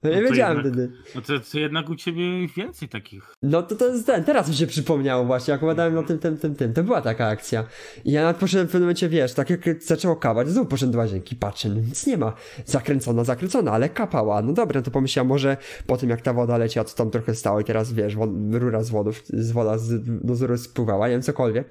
[0.02, 0.92] No nie no wiedziałem jednak, wtedy.
[1.14, 3.34] No to, to jednak u ciebie więcej takich.
[3.42, 6.38] No to, to jest ten, teraz mi się przypomniało właśnie, jak opowiadałem o tym, tym,
[6.38, 7.64] tym, tym, to była taka akcja.
[8.04, 10.98] I ja nawet poszedłem w pewnym momencie, wiesz, tak jak zaczęło kawać, znowu poszedłem do
[10.98, 12.32] łazienki, patrzę, no nic nie ma.
[12.64, 14.42] Zakręcona, zakręcona, ale kapała.
[14.42, 17.34] No dobra, no to pomyślałem, może po tym jak ta woda leciała, to tam trochę
[17.34, 18.16] stało i teraz, wiesz,
[18.50, 21.68] rura z wodów, z woda z, do z spływała, nie wiem, cokolwiek.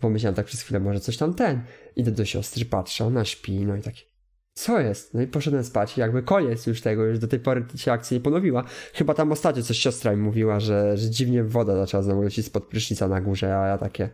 [0.00, 1.62] Pomyślałem tak przez chwilę, może coś tam ten.
[1.96, 4.11] Idę do siostry, patrzę, ona śpi, no i takie
[4.54, 5.14] co jest?
[5.14, 5.98] No i poszedłem spać.
[5.98, 8.64] Jakby koniec już tego, już do tej pory się akcja nie ponowiła.
[8.94, 12.66] Chyba tam ostatnio coś siostra mi mówiła, że, że dziwnie woda zaczęła znowu lecieć spod
[12.66, 14.10] prysznica na górze, a ja takie...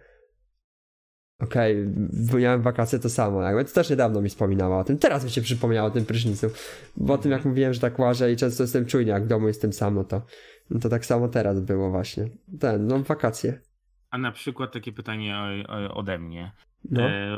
[1.40, 1.86] Okej,
[2.22, 4.98] okay, miałem wakacje to samo, jakby to też niedawno mi wspominała o tym.
[4.98, 6.46] Teraz mi się przypomniało o tym prysznicu.
[6.96, 9.48] Bo o tym jak mówiłem, że tak łażę i często jestem czujny, jak w domu
[9.48, 10.22] jestem sam, no to,
[10.70, 12.28] no to tak samo teraz było właśnie.
[12.60, 13.60] Ten, no wakacje.
[14.10, 15.36] A na przykład takie pytanie
[15.94, 16.52] ode mnie.
[16.90, 17.02] No.
[17.02, 17.36] E,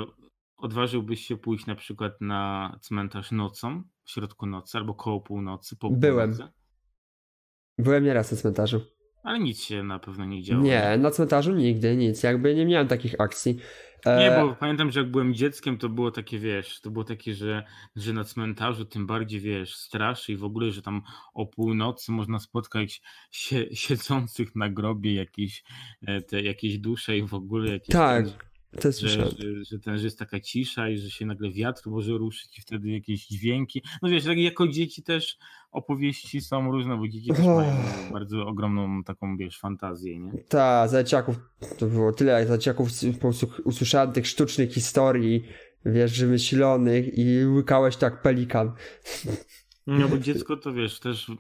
[0.61, 5.77] odważyłbyś się pójść na przykład na cmentarz nocą, w środku nocy albo koło północy?
[5.77, 6.31] Po Byłem.
[6.31, 6.53] Północy?
[7.79, 8.81] Byłem nieraz na cmentarzu.
[9.23, 10.63] Ale nic się na pewno nie działo.
[10.63, 12.23] Nie, na cmentarzu nigdy nic.
[12.23, 13.59] Jakby nie miałem takich akcji.
[14.07, 17.35] Nie, e, bo pamiętam, że jak byłem dzieckiem, to było takie, wiesz, to było takie,
[17.35, 17.65] że,
[17.97, 21.03] że na cmentarzu tym bardziej, wiesz, straszy i w ogóle, że tam
[21.35, 25.65] o północy można spotkać sie, siedzących na grobie jakieś,
[26.07, 27.93] e, te, jakieś dusze i w ogóle jakieś...
[27.93, 28.50] Tak,
[28.81, 32.13] To że, że, że, ten, że jest taka cisza i że się nagle wiatr może
[32.13, 33.83] ruszyć i wtedy jakieś dźwięki.
[34.03, 35.39] No wiesz, tak jako dzieci też
[35.71, 37.77] opowieści są różne, bo dzieci też mają
[38.13, 40.33] bardzo ogromną taką, wiesz, fantazję, nie?
[40.49, 41.37] Tak, zaciaków,
[41.79, 42.47] to było tyle,
[43.13, 45.45] po prostu usłyszałem tych sztucznych historii,
[45.85, 48.73] wiesz, wymyślonych i łykałeś tak pelikan.
[49.99, 51.33] No bo dziecko to wiesz, też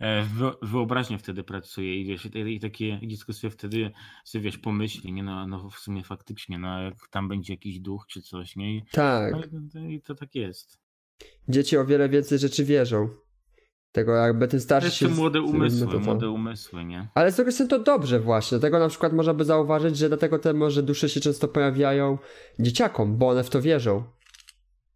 [0.00, 0.26] e,
[0.62, 3.90] wyobraźnia wtedy pracuje i wiesz, i takie dziecko sobie wtedy
[4.24, 8.06] sobie wiesz, pomyśli, nie no, no w sumie faktycznie, no jak tam będzie jakiś duch
[8.06, 8.76] czy coś, nie?
[8.76, 9.34] I, tak.
[9.74, 10.78] No, i to tak jest.
[11.48, 13.08] Dzieci o wiele więcej rzeczy wierzą.
[13.92, 15.14] Tego jakby ten starszy Jeszcze się...
[15.14, 17.08] młode umysły, młode umysły, nie?
[17.14, 18.58] Ale z drugiej strony to dobrze właśnie.
[18.58, 22.18] Dlatego na przykład można by zauważyć, że dlatego te może dusze się często pojawiają
[22.58, 24.04] dzieciakom, bo one w to wierzą.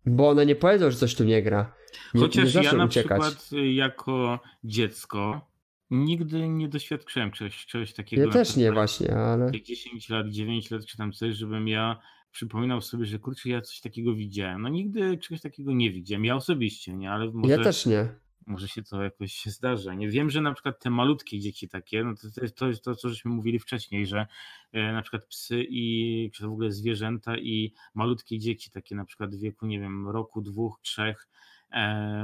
[0.07, 1.80] Bo one nie powiedzą, że coś tu nie gra.
[2.15, 3.21] Nie, Chociaż nie ja na uciekać.
[3.21, 5.51] przykład y, jako dziecko
[5.91, 8.23] nigdy nie doświadczyłem czegoś, czegoś takiego.
[8.23, 9.53] Ja też nie właśnie, ale...
[9.63, 12.01] 10 lat, 9 lat czy tam coś, żebym ja
[12.33, 14.63] przypominał sobie, że kurczę, ja coś takiego widziałem.
[14.63, 16.25] No nigdy czegoś takiego nie widziałem.
[16.25, 17.53] Ja osobiście, nie, ale może...
[17.53, 18.09] Ja też nie
[18.51, 19.95] może się to jakoś się zdarza.
[19.95, 23.09] Nie wiem, że na przykład te malutkie dzieci takie, no to, to jest to, co
[23.09, 24.27] żeśmy mówili wcześniej, że
[24.73, 29.37] e, na przykład psy i czy w ogóle zwierzęta i malutkie dzieci, takie na przykład
[29.37, 31.29] w wieku, nie wiem, roku, dwóch, trzech,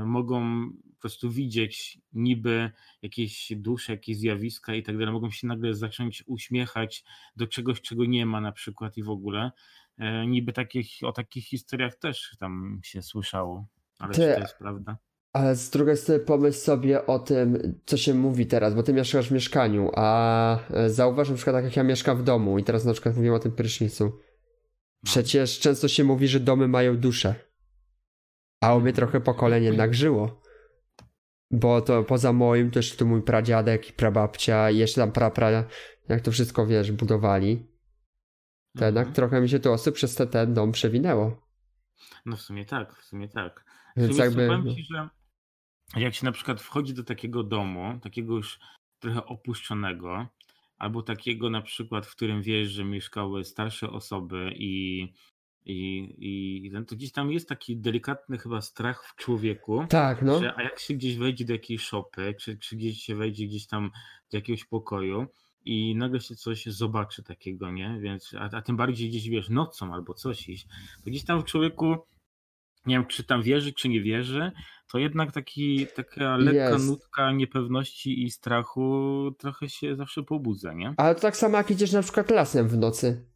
[0.04, 2.70] mogą po prostu widzieć niby
[3.02, 7.04] jakieś dusze, jakieś zjawiska i tak dalej, mogą się nagle zacząć uśmiechać
[7.36, 9.50] do czegoś, czego nie ma na przykład i w ogóle.
[9.98, 13.66] E, niby takich, o takich historiach też tam się słyszało,
[13.98, 14.96] ale Ty, czy to jest prawda?
[15.32, 19.28] Ale z drugiej strony pomyśl sobie o tym, co się mówi teraz, bo ty mieszkasz
[19.28, 22.84] w mieszkaniu, a e, zauważ na przykład tak jak ja mieszkam w domu i teraz
[22.84, 24.04] na przykład mówimy o tym prysznicu.
[24.04, 24.12] No.
[25.04, 27.34] Przecież często się mówi, że domy mają duszę.
[28.60, 30.42] A mnie trochę pokolenie jednak żyło.
[31.50, 35.64] Bo to poza moim też tu mój pradziadek i prababcia i jeszcze tam prapra,
[36.08, 37.66] jak to wszystko wiesz, budowali.
[38.78, 39.14] To jednak mhm.
[39.14, 41.46] trochę mi się tu osób przez ten, ten dom przewinęło.
[42.26, 43.64] No w sumie tak, w sumie tak.
[43.96, 44.48] Więc jakby...
[44.48, 45.08] Powiem ci, że
[45.96, 48.58] jak się na przykład wchodzi do takiego domu, takiego już
[48.98, 50.26] trochę opuszczonego,
[50.78, 55.04] albo takiego na przykład, w którym wiesz, że mieszkały starsze osoby i,
[55.66, 59.86] i, i to gdzieś tam jest taki delikatny chyba strach w człowieku.
[59.88, 60.40] Tak, no.
[60.40, 63.66] Że, a jak się gdzieś wejdzie do jakiejś szopy, czy, czy gdzieś się wejdzie gdzieś
[63.66, 63.90] tam
[64.30, 65.26] do jakiegoś pokoju
[65.64, 67.98] i nagle się coś zobaczy takiego, nie?
[68.00, 70.66] Więc, a, a tym bardziej gdzieś wiesz nocą albo coś iść,
[71.04, 71.96] to gdzieś tam w człowieku
[72.86, 74.52] nie wiem, czy tam wierzy, czy nie wierzy,
[74.92, 80.94] to jednak taki, taka lekka nutka niepewności i strachu trochę się zawsze pobudza, nie?
[80.96, 83.35] Ale to tak samo jak idziesz na przykład lasem w nocy.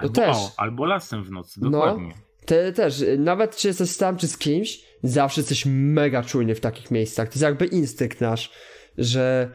[0.00, 0.36] Albo, też.
[0.36, 2.08] O, albo lasem w nocy, no, dokładnie.
[2.08, 2.14] No,
[2.46, 6.90] ty też, nawet czy jesteś tam, czy z kimś, zawsze jesteś mega czujny w takich
[6.90, 7.28] miejscach.
[7.28, 8.52] To jest jakby instynkt nasz,
[8.98, 9.50] że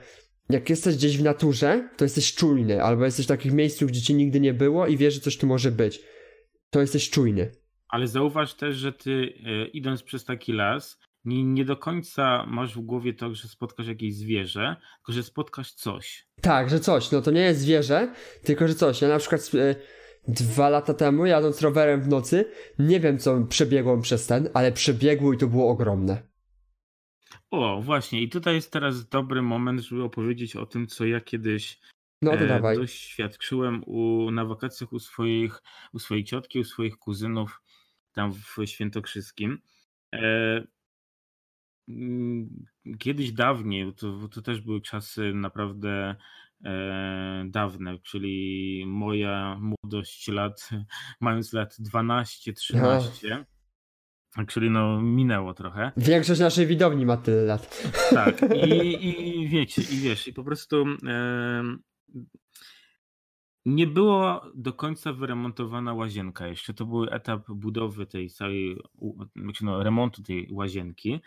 [0.49, 4.13] jak jesteś gdzieś w naturze, to jesteś czujny, albo jesteś w takich miejscach, gdzie ci
[4.13, 6.01] nigdy nie było i wiesz, że coś tu może być.
[6.69, 7.51] To jesteś czujny.
[7.87, 12.75] Ale zauważ też, że ty e, idąc przez taki las, nie, nie do końca masz
[12.75, 16.27] w głowie to, że spotkasz jakieś zwierzę, tylko że spotkasz coś.
[16.41, 17.11] Tak, że coś.
[17.11, 19.01] No to nie jest zwierzę, tylko że coś.
[19.01, 19.75] Ja na przykład e,
[20.27, 25.33] dwa lata temu, jadąc rowerem w nocy, nie wiem co przebiegłem przez ten, ale przebiegło
[25.33, 26.31] i to było ogromne.
[27.51, 28.21] O, właśnie.
[28.21, 31.79] I tutaj jest teraz dobry moment, żeby opowiedzieć o tym, co ja kiedyś
[32.21, 32.77] no to e, dawaj.
[32.77, 35.61] doświadczyłem u, na wakacjach u swoich,
[35.93, 37.61] u swojej ciotki, u swoich kuzynów
[38.13, 39.61] tam w Świętokrzyskim.
[40.13, 40.63] E,
[41.89, 42.65] mm,
[42.99, 46.15] kiedyś dawniej, to, to też były czasy naprawdę
[47.45, 50.69] dawne, czyli moja młodość lat,
[51.21, 53.43] mając lat 12-13.
[54.47, 55.91] Czyli no minęło trochę.
[55.97, 57.83] Większość naszej widowni ma tyle lat.
[58.09, 59.05] Tak, i,
[59.39, 61.63] i wiecie, i wiesz, i po prostu e,
[63.65, 66.73] nie było do końca wyremontowana łazienka jeszcze.
[66.73, 68.77] To był etap budowy tej całej,
[69.35, 71.19] znaczy no, remontu tej łazienki.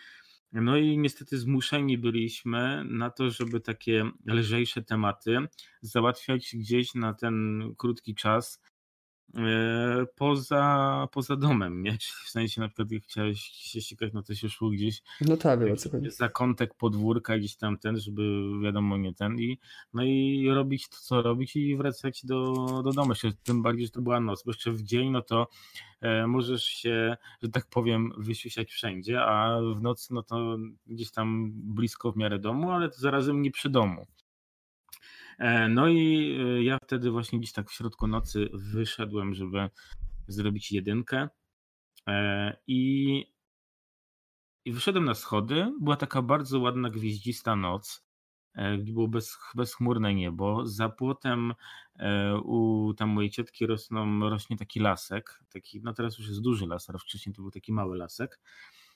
[0.54, 5.38] No i niestety zmuszeni byliśmy na to, żeby takie lżejsze tematy
[5.82, 8.60] załatwiać gdzieś na ten krótki czas
[10.16, 11.90] poza, poza domem, nie?
[11.98, 15.36] Czyli w sensie na przykład jak chciałeś się ścigać, no to się szło gdzieś no
[15.36, 15.76] tak, wiem,
[16.10, 18.22] za kątek podwórka, gdzieś tam ten, żeby
[18.62, 19.58] wiadomo nie ten i
[19.94, 23.92] no i robić to, co robić i wracać do, do domu, jeszcze tym bardziej, że
[23.92, 25.48] to była noc, bo jeszcze w dzień, no to
[26.00, 31.52] e, możesz się, że tak powiem, wysiusiać wszędzie, a w nocy, no to gdzieś tam
[31.54, 34.06] blisko w miarę domu, ale to zarazem nie przy domu.
[35.38, 39.70] E, no i e, ja wtedy właśnie gdzieś tak w środku nocy wyszedłem, żeby
[40.28, 41.28] zrobić jedynkę.
[42.08, 43.24] E, I,
[44.64, 45.72] i wyszedłem na schody.
[45.80, 48.04] Była taka bardzo ładna, gwieździsta noc.
[48.78, 50.66] gdzie było bez, bezchmurne niebo.
[50.66, 51.54] Za płotem
[52.44, 56.90] u tam mojej ciotki rosną, rośnie taki lasek, taki, no teraz już jest duży las,
[56.90, 58.40] ale wcześniej to był taki mały lasek.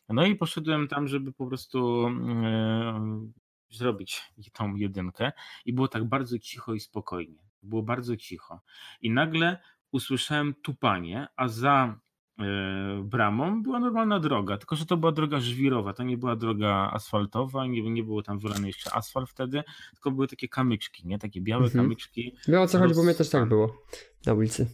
[0.08, 3.30] No i poszedłem tam, żeby po prostu e,
[3.70, 5.32] zrobić tą jedynkę
[5.64, 7.42] i było tak bardzo cicho i spokojnie.
[7.62, 8.60] Było bardzo cicho.
[9.00, 9.58] I nagle
[9.92, 11.98] usłyszałem tupanie, a za
[12.38, 16.90] E, bramą była normalna droga, tylko że to była droga żwirowa, to nie była droga
[16.92, 21.18] asfaltowa, nie, nie było tam wylany jeszcze asfalt wtedy, tylko były takie kamyczki, nie?
[21.18, 21.84] Takie białe mhm.
[21.84, 22.36] kamyczki.
[22.48, 23.84] Wiem o co chodzi, bo mnie też tak było
[24.26, 24.66] na ulicy.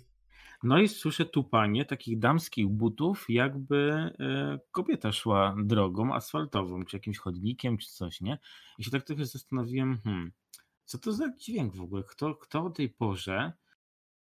[0.64, 7.18] No i słyszę tupanie takich damskich butów, jakby e, kobieta szła drogą asfaltową, czy jakimś
[7.18, 8.38] chodnikiem, czy coś, nie?
[8.78, 10.32] I się tak trochę zastanowiłem, hmm,
[10.84, 12.02] co to za dźwięk w ogóle?
[12.02, 13.52] Kto, kto o tej porze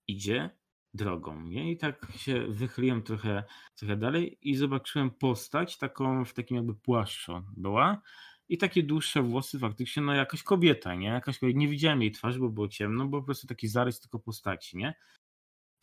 [0.07, 0.49] idzie
[0.93, 1.41] drogą.
[1.41, 1.71] Nie?
[1.71, 3.43] I tak się wychyliłem trochę,
[3.75, 8.01] trochę dalej i zobaczyłem postać taką w takim jakby płaszczu była
[8.49, 11.07] i takie dłuższe włosy faktycznie, no jakaś kobieta, nie?
[11.07, 11.39] Jakaś.
[11.41, 14.95] Nie widziałem jej twarzy, bo było ciemno, bo po prostu taki zarys tylko postaci, nie?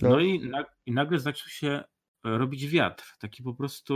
[0.00, 1.84] No, no i, na, i nagle zaczął się
[2.24, 3.16] robić wiatr.
[3.18, 3.94] Taki po prostu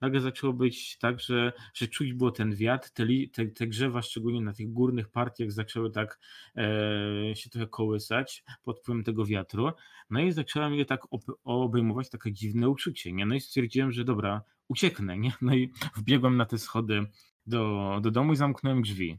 [0.00, 4.40] nagle zaczęło być tak, że, że czuć było ten wiatr, te, te, te grzewa, szczególnie
[4.40, 6.18] na tych górnych partiach, zaczęły tak
[6.56, 9.72] e, się trochę kołysać pod wpływem tego wiatru.
[10.10, 11.00] No i zaczęłam je tak
[11.44, 13.12] obejmować takie dziwne uczucie.
[13.12, 13.26] Nie?
[13.26, 15.18] No i stwierdziłem, że dobra, ucieknę.
[15.18, 15.32] Nie?
[15.42, 17.06] No i wbiegłem na te schody
[17.46, 19.18] do, do domu i zamknąłem drzwi.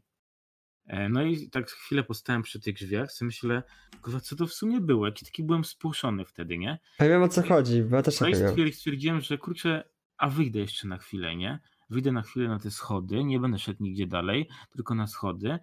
[0.88, 3.64] E, no i tak chwilę postałem przy tych drzwiach, sobie myślę,
[4.02, 5.06] kurwa, co to w sumie było?
[5.06, 6.80] Jaki taki byłem spłuszony wtedy, nie?
[7.00, 10.60] Ja wiem o co chodzi, bo ja też no i stwierdziłem, że kurczę, a wyjdę
[10.60, 11.60] jeszcze na chwilę, nie?
[11.90, 15.60] Wyjdę na chwilę na te schody, nie będę szedł nigdzie dalej, tylko na schody.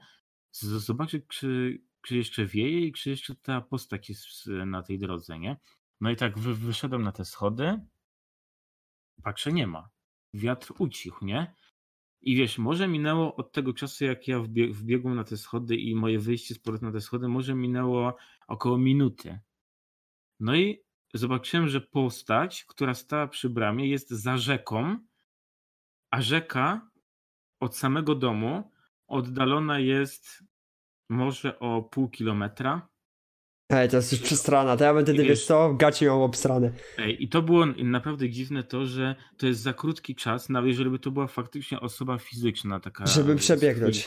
[0.52, 5.56] Zobaczę, czy, czy jeszcze wieje i czy jeszcze ta postać jest na tej drodze, nie?
[6.00, 7.80] No i tak wy, wyszedłem na te schody,
[9.22, 9.90] patrzę, nie ma.
[10.34, 11.54] Wiatr ucichł, nie?
[12.22, 16.18] I wiesz, może minęło od tego czasu, jak ja wbiegłem na te schody i moje
[16.18, 18.16] wyjście z powrotem na te schody, może minęło
[18.48, 19.40] około minuty.
[20.40, 20.82] No i
[21.14, 24.98] zobaczyłem, że postać, która stała przy bramie, jest za rzeką,
[26.10, 26.90] a rzeka
[27.60, 28.70] od samego domu
[29.06, 30.44] oddalona jest
[31.08, 32.88] może o pół kilometra.
[33.70, 36.72] Ej, to jest już przestrana, to ja bym wtedy, wiesz co, w gacie ją obstrany.
[36.98, 40.90] Ej, i to było naprawdę dziwne to, że to jest za krótki czas, nawet jeżeli
[40.90, 44.06] by to była faktycznie osoba fizyczna, taka żeby przebiegnąć,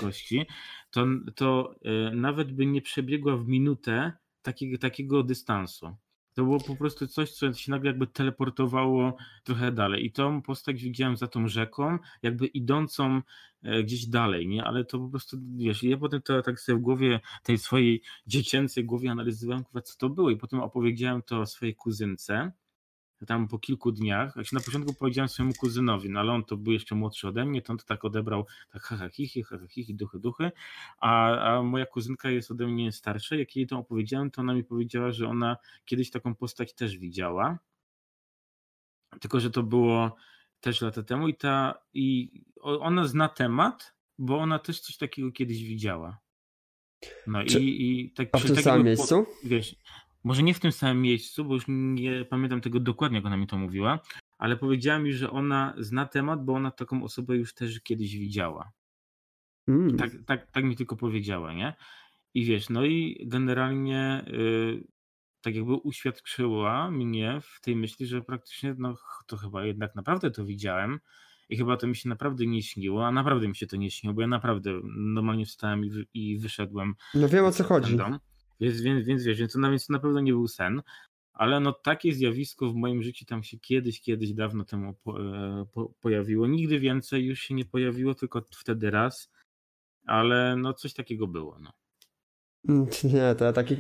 [0.92, 5.96] to, to y, nawet by nie przebiegła w minutę takiego, takiego dystansu.
[6.34, 10.06] To było po prostu coś, co się nagle jakby teleportowało trochę dalej.
[10.06, 13.22] I tą postać widziałem za tą rzeką, jakby idącą
[13.64, 14.64] e, gdzieś dalej, nie?
[14.64, 18.86] Ale to po prostu, wiesz, ja potem to tak sobie w głowie, tej swojej dziecięcej
[18.86, 20.30] głowie analizowałem, co to było.
[20.30, 22.52] I potem opowiedziałem to swojej kuzynce
[23.26, 26.58] tam po kilku dniach, jak się na początku powiedziałem swojemu kuzynowi, no ale on to
[26.58, 29.96] był jeszcze młodszy ode mnie, to on to tak odebrał, tak haha hihi, haha hihi,
[29.96, 30.52] duchy, duchy,
[31.00, 34.64] a, a moja kuzynka jest ode mnie starsza, jak jej to opowiedziałem, to ona mi
[34.64, 37.60] powiedziała, że ona kiedyś taką postać też widziała,
[39.22, 40.16] tylko, że to było
[40.60, 42.32] też lata temu i ta, i
[42.62, 46.18] ona zna temat, bo ona też coś takiego kiedyś widziała.
[47.28, 49.26] No Czy, i, i tak a w tym samym miejscu?
[49.44, 49.76] Wiesz,
[50.24, 53.48] może nie w tym samym miejscu, bo już nie pamiętam tego dokładnie, jak ona mi
[53.48, 54.00] to mówiła,
[54.38, 58.72] ale powiedziała mi, że ona zna temat, bo ona taką osobę już też kiedyś widziała.
[59.68, 59.98] Mm.
[59.98, 61.74] Tak, tak, tak mi tylko powiedziała, nie?
[62.34, 64.84] I wiesz, no i generalnie yy,
[65.42, 68.96] tak jakby uświadczyła mnie w tej myśli, że praktycznie no
[69.28, 71.00] to chyba jednak naprawdę to widziałem
[71.50, 74.14] i chyba to mi się naprawdę nie śniło, a naprawdę mi się to nie śniło,
[74.14, 76.96] bo ja naprawdę normalnie wstałem i, i wyszedłem.
[77.14, 77.98] No wiem o co chodzi.
[77.98, 78.20] Dom.
[78.64, 80.82] Więc, więc, więc wiesz, więc, no, więc to na pewno nie był sen,
[81.34, 85.66] ale no takie zjawisko w moim życiu tam się kiedyś, kiedyś dawno temu po, e,
[85.74, 86.48] po, pojawiło.
[86.48, 89.32] Nigdy więcej już się nie pojawiło, tylko wtedy raz,
[90.06, 91.60] ale no coś takiego było.
[91.60, 91.74] No.
[93.14, 93.76] Nie, to ja taki,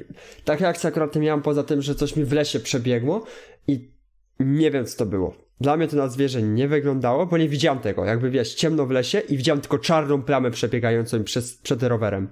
[0.46, 3.26] takie akcje akurat miałem poza tym, że coś mi w lesie przebiegło
[3.67, 3.91] i
[4.39, 5.36] nie wiem co to było.
[5.62, 8.06] Dla mnie to na zwierzę nie wyglądało, bo nie widziałem tego.
[8.06, 12.30] Jakby wiesz, ciemno w lesie i widziałem tylko czarną plamę przebiegającą przez, przed rowerem.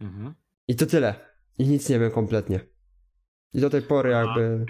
[0.00, 0.34] Mhm.
[0.68, 1.35] I to tyle.
[1.58, 2.60] I nic nie wiem kompletnie.
[3.54, 4.66] I do tej pory jakby...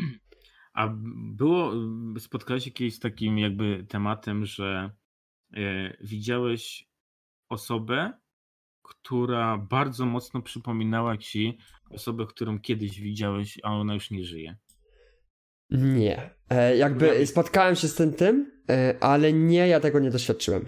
[0.75, 0.94] A, a
[1.35, 1.72] było,
[2.18, 4.90] spotkałeś się kiedyś z takim jakby tematem, że
[5.57, 6.89] e, widziałeś
[7.49, 8.12] osobę,
[8.82, 11.59] która bardzo mocno przypominała ci
[11.91, 14.57] osobę, którą kiedyś widziałeś, a ona już nie żyje?
[15.70, 16.30] Nie.
[16.51, 20.66] E, jakby spotkałem się z tym tym, e, ale nie, ja tego nie doświadczyłem.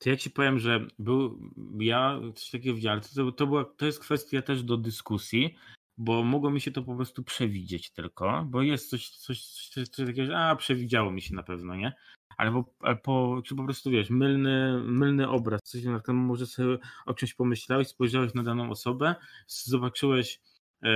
[0.00, 1.40] To ja ci powiem, że był,
[1.78, 5.54] ja coś takiego widziałem, to, to, była, to jest kwestia też do dyskusji,
[5.98, 10.06] bo mogło mi się to po prostu przewidzieć tylko, bo jest coś, coś, coś, coś
[10.06, 11.92] takiego, że a, przewidziało mi się na pewno, nie?
[12.36, 12.64] Ale po,
[13.02, 17.34] po, czy po prostu wiesz, mylny, mylny obraz, coś na przykład może sobie o czymś
[17.34, 19.14] pomyślałeś, spojrzałeś na daną osobę,
[19.46, 20.40] zobaczyłeś
[20.82, 20.88] e,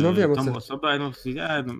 [0.00, 1.74] no wiem, tą osobę, a no, ja, no,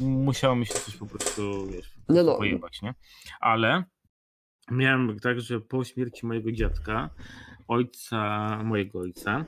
[0.00, 2.36] musiało mi się coś po prostu wiesz, no, no.
[2.36, 2.94] pojebać, nie?
[3.40, 3.84] Ale
[4.70, 7.10] miałem tak, że po śmierci mojego dziadka,
[7.68, 9.44] ojca, mojego ojca,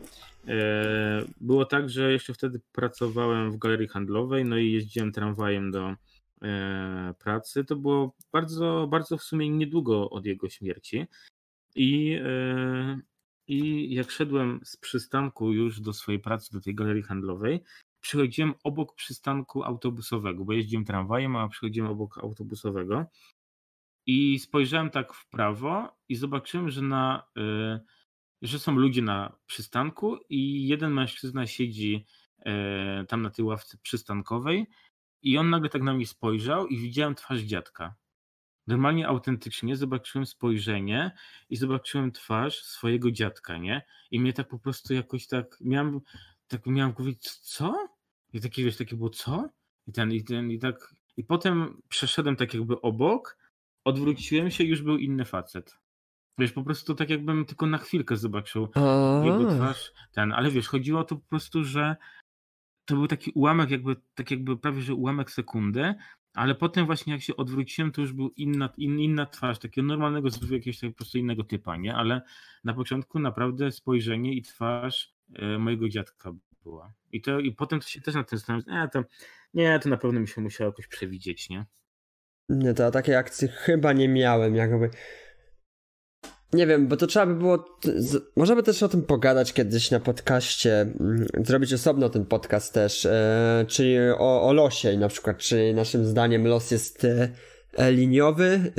[0.49, 5.95] e, było tak, że jeszcze wtedy pracowałem w galerii handlowej, no i jeździłem tramwajem do
[6.43, 7.65] e, pracy.
[7.65, 11.07] To było bardzo, bardzo w sumie niedługo od jego śmierci.
[11.75, 13.01] I, e,
[13.47, 17.63] I jak szedłem z przystanku już do swojej pracy, do tej galerii handlowej,
[18.01, 23.07] przychodziłem obok przystanku autobusowego, bo jeździłem tramwajem, a przychodziłem obok autobusowego.
[24.07, 27.81] I spojrzałem tak w prawo i zobaczyłem, że, na, y,
[28.43, 32.07] że są ludzie na przystanku i jeden mężczyzna siedzi
[32.39, 34.67] y, tam na tej ławce przystankowej
[35.23, 37.95] i on nagle tak na mnie spojrzał i widziałem twarz dziadka.
[38.67, 41.11] Normalnie autentycznie zobaczyłem spojrzenie
[41.51, 43.83] i zobaczyłem twarz swojego dziadka, nie?
[44.11, 46.01] I mnie tak po prostu jakoś tak miałem,
[46.49, 47.89] tak miałem powiedzieć, co?
[48.33, 49.49] I takie, wiesz, takie było, co?
[49.87, 50.95] I ten, i ten, i tak.
[51.17, 53.39] I potem przeszedłem tak jakby obok
[53.85, 55.79] odwróciłem się już był inny facet.
[56.39, 58.69] Wiesz, po prostu tak jakbym tylko na chwilkę zobaczył
[59.25, 61.97] jego twarz, ten, ale wiesz, chodziło o to po prostu, że
[62.85, 65.95] to był taki ułamek, jakby, tak jakby prawie, że ułamek sekundy,
[66.35, 70.29] ale potem właśnie jak się odwróciłem, to już był inna, in, inna twarz, takiego normalnego,
[70.51, 71.95] jakiegoś tak po prostu innego typa, nie?
[71.95, 72.23] Ale
[72.65, 76.33] na początku naprawdę spojrzenie i twarz e, mojego dziadka
[76.65, 76.93] była.
[77.13, 79.05] I, to, I potem to się też na tym zastanawiam, nie, to,
[79.55, 81.67] nie, to na pewno mi się musiało jakoś przewidzieć, nie?
[82.53, 84.91] Nie, to takiej akcji chyba nie miałem, jakby.
[86.53, 87.65] Nie wiem, bo to trzeba by było.
[88.37, 93.65] Możemy też o tym pogadać kiedyś na podcaście, mm, zrobić osobno ten podcast też, e,
[93.69, 98.73] czyli o, o losie, na przykład, czy naszym zdaniem los jest e, liniowy, e,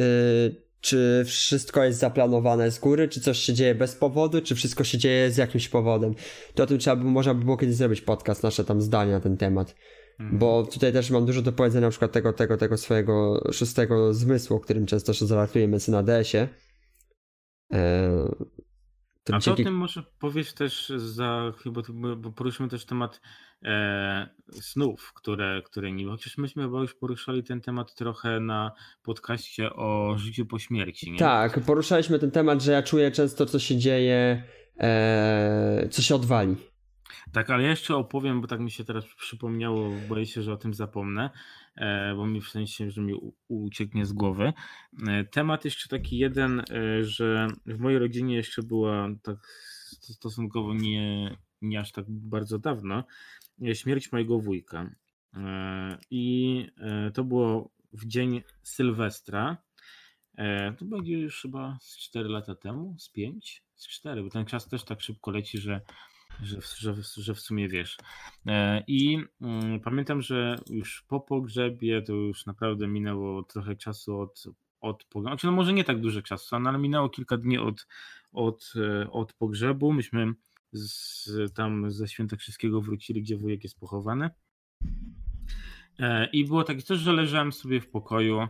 [0.81, 4.97] czy wszystko jest zaplanowane z góry, czy coś się dzieje bez powodu, czy wszystko się
[4.97, 6.15] dzieje z jakimś powodem.
[6.55, 9.19] To o tym trzeba by, można by było kiedyś zrobić podcast, nasze tam zdania na
[9.19, 9.75] ten temat.
[10.19, 10.39] Mhm.
[10.39, 14.57] Bo tutaj też mam dużo do powiedzenia na przykład tego, tego, tego swojego szóstego zmysłu,
[14.57, 16.49] o którym często się zalatujemy na DS-ie.
[17.73, 18.35] E,
[19.31, 21.81] A to o tym może powiesz też za, chyba
[22.17, 23.21] bo poruszymy też temat
[23.65, 28.71] e, snów, które, które nie, chociaż myśmy chyba już poruszali ten temat trochę na
[29.03, 31.11] podcaście o życiu po śmierci.
[31.11, 31.19] Nie?
[31.19, 34.43] Tak, poruszaliśmy ten temat, że ja czuję często, co się dzieje,
[34.79, 36.72] e, co się odwali.
[37.31, 40.73] Tak, ale jeszcze opowiem, bo tak mi się teraz przypomniało, boję się, że o tym
[40.73, 41.29] zapomnę,
[41.75, 43.13] e, bo mi w sensie, że mi
[43.47, 44.53] ucieknie z głowy.
[45.07, 49.37] E, temat jeszcze taki jeden, e, że w mojej rodzinie jeszcze była tak
[50.01, 53.03] stosunkowo nie, nie aż tak bardzo dawno
[53.73, 54.89] śmierć mojego wujka.
[56.11, 56.67] I
[57.13, 59.57] to było w dzień Sylwestra.
[60.77, 64.67] To będzie już chyba z 4 lata temu, z 5, z 4, bo ten czas
[64.67, 65.81] też tak szybko leci, że
[66.43, 67.97] że, że, że w sumie wiesz.
[68.45, 74.43] E, I mm, pamiętam, że już po pogrzebie to już naprawdę minęło trochę czasu od,
[74.81, 75.29] od pogrzebu.
[75.29, 77.87] Znaczy, no może nie tak dużo czasu, no ale minęło kilka dni od,
[78.31, 79.93] od, e, od pogrzebu.
[79.93, 80.33] Myśmy
[80.71, 84.29] z, tam ze Świętokrzyskiego wrócili, gdzie wujek jest pochowany.
[85.99, 88.47] E, I było takie coś, że leżałem sobie w pokoju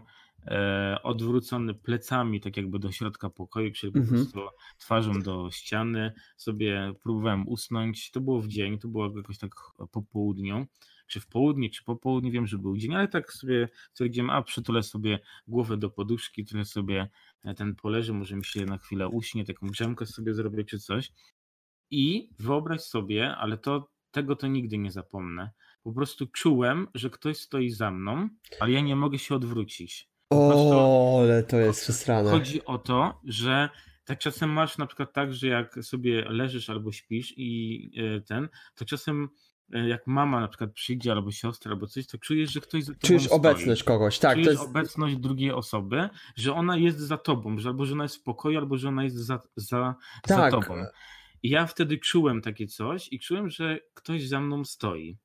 [1.04, 4.18] odwrócony plecami, tak jakby do środka pokoju, czyli po mhm.
[4.18, 4.40] prostu
[4.78, 8.12] twarzą do ściany, sobie próbowałem usnąć.
[8.12, 9.56] To było w dzień, to było jakoś tak
[9.92, 10.68] po południu,
[11.08, 14.42] czy w południe, czy po południu, wiem, że był dzień, ale tak sobie stwierdziłem, a
[14.42, 17.10] przytulę sobie głowę do poduszki, trochę sobie
[17.58, 21.12] ten poleży, może mi się na chwilę uśnie, taką grzemkę sobie zrobię, czy coś.
[21.92, 25.52] I wyobraź sobie, ale to tego to nigdy nie zapomnę.
[25.84, 28.30] Po prostu czułem, że ktoś stoi za mną,
[28.60, 30.13] ale ja nie mogę się odwrócić.
[30.34, 32.32] O, ale to jest przesrane.
[32.32, 33.70] Chodzi o to, że
[34.06, 38.50] tak czasem masz na przykład tak, że jak sobie leżysz albo śpisz i e, ten,
[38.76, 39.30] to czasem
[39.74, 42.94] e, jak mama na przykład przyjdzie albo siostra albo coś, to czujesz, że ktoś za
[42.94, 43.38] tobą Czujesz stoi.
[43.38, 44.34] obecność kogoś, tak.
[44.34, 44.64] Czujesz to jest...
[44.64, 48.58] obecność drugiej osoby, że ona jest za tobą, że albo że ona jest w pokoju,
[48.60, 50.38] albo że ona jest za, za, tak.
[50.38, 50.86] za tobą.
[51.44, 55.18] I ja wtedy czułem takie coś i czułem, że ktoś za mną stoi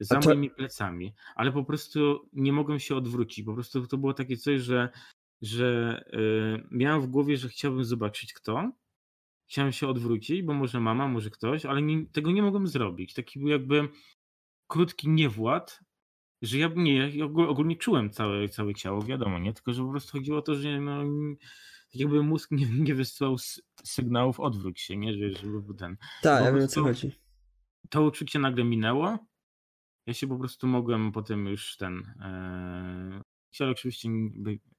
[0.00, 0.28] za to...
[0.28, 3.44] moimi plecami, ale po prostu nie mogłem się odwrócić.
[3.44, 4.88] Po prostu to było takie coś, że,
[5.42, 8.72] że yy, miałem w głowie, że chciałbym zobaczyć kto.
[9.48, 13.14] Chciałem się odwrócić, bo może mama, może ktoś, ale nie, tego nie mogłem zrobić.
[13.14, 13.88] Taki był jakby
[14.66, 15.80] krótki niewład,
[16.42, 19.52] że ja nie, ja ogólnie czułem całe, całe ciało, wiadomo, nie?
[19.52, 21.02] Tylko, że po prostu chodziło o to, że no,
[21.92, 23.36] tak jakby mózg nie, nie wysyłał
[23.84, 25.12] sygnałów odwróć się, nie?
[25.12, 25.96] Że, żeby ten.
[26.22, 27.26] Tak, ja wiem o co chodzi
[27.90, 29.18] to uczucie nagle minęło.
[30.06, 32.14] Ja się po prostu mogłem potem już ten.
[33.60, 34.08] Ale oczywiście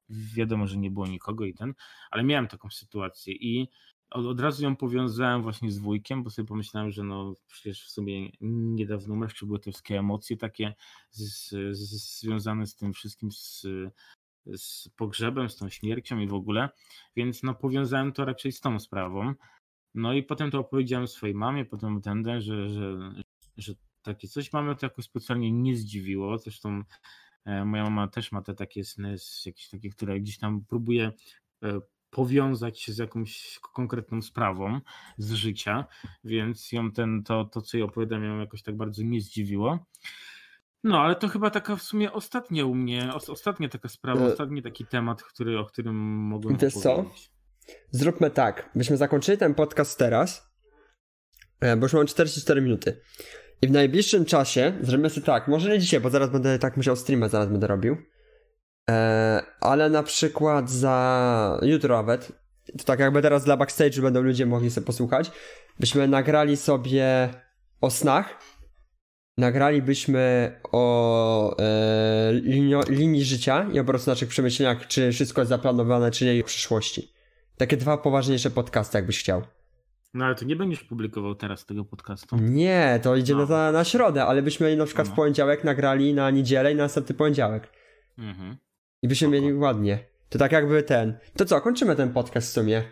[0.10, 1.74] wiadomo, że nie było nikogo i ten,
[2.12, 3.68] ale miałem taką sytuację i
[4.10, 7.90] od, od razu ją powiązałem właśnie z wujkiem, bo sobie pomyślałem, że no przecież w
[7.90, 10.74] sumie niedawno czy były te wszystkie emocje takie
[11.10, 13.66] z, z, związane z tym wszystkim, z,
[14.46, 16.70] z pogrzebem, z tą śmiercią i w ogóle,
[17.16, 19.34] więc no powiązałem to raczej z tą sprawą.
[19.96, 23.12] No i potem to opowiedziałem swojej mamie, potem ten, że, że,
[23.58, 23.74] że
[24.14, 26.38] takie coś mamy to jakoś specjalnie nie zdziwiło.
[26.38, 26.84] Zresztą
[27.46, 31.12] e, moja mama też ma te takie sny, jakieś takie, które gdzieś tam próbuje
[31.64, 31.80] e,
[32.10, 34.80] powiązać się z jakąś konkretną sprawą
[35.18, 35.86] z życia,
[36.24, 39.86] więc ją ten, to, to co jej opowiadam, ją jakoś tak bardzo nie zdziwiło.
[40.84, 44.34] No, ale to chyba taka w sumie ostatnia u mnie, ostatnia taka sprawa, e...
[44.34, 46.84] ostatni taki temat, który, o którym mogłem Wiesz powiedzieć.
[46.84, 47.76] co?
[47.92, 50.54] Zróbmy tak, byśmy zakończyli ten podcast teraz,
[51.62, 53.02] bo już mam 44 minuty.
[53.62, 56.96] I w najbliższym czasie zrobimy sobie tak, może nie dzisiaj, bo zaraz będę tak musiał
[56.96, 57.98] streama, zaraz będę robił.
[58.90, 62.32] E, ale na przykład za jutro nawet,
[62.78, 65.32] to tak jakby teraz dla backstage będą ludzie mogli sobie posłuchać,
[65.80, 67.30] byśmy nagrali sobie
[67.82, 68.40] o snach,
[69.38, 76.12] nagralibyśmy o e, linio, linii życia i o prostu naszych przemyśleniach, czy wszystko jest zaplanowane,
[76.12, 77.14] czy nie w przyszłości.
[77.58, 79.42] Takie dwa poważniejsze podcasty, jakbyś chciał.
[80.14, 82.38] No ale to nie będziesz publikował teraz tego podcastu.
[82.42, 83.46] Nie, to idzie no.
[83.46, 85.14] na, na środę, ale byśmy na przykład no.
[85.14, 87.74] w poniedziałek nagrali na niedzielę i na następny poniedziałek.
[88.18, 88.58] Mhm.
[89.02, 89.42] I byśmy Spoko.
[89.42, 90.00] mieli ładnie.
[90.30, 91.18] To tak jakby ten.
[91.38, 92.84] To co, kończymy ten podcast w sumie.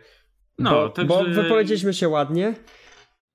[0.59, 1.07] No, bo, także...
[1.07, 2.53] bo wypowiedzieliśmy się ładnie.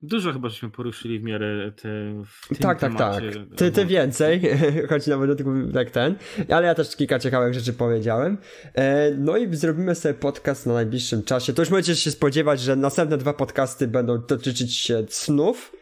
[0.03, 1.89] Dużo chyba żeśmy poruszyli w miarę te.
[2.25, 3.23] W tak, tak, tak.
[3.55, 4.41] Ty, ty więcej,
[4.89, 6.15] choć nawet tylko tak ten,
[6.49, 8.37] ale ja też kilka ciekawych rzeczy powiedziałem.
[8.75, 11.53] E, no i zrobimy sobie podcast na najbliższym czasie.
[11.53, 15.75] To już możecie się spodziewać, że następne dwa podcasty będą dotyczyć się snów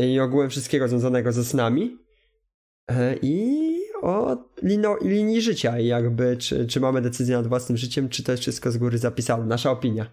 [0.00, 1.98] i ogółem wszystkiego związanego ze snami.
[2.90, 3.66] E, I
[4.02, 8.32] o lino, linii życia i jakby, czy, czy mamy decyzję nad własnym życiem, czy to
[8.32, 10.06] jest wszystko z góry zapisane, nasza opinia.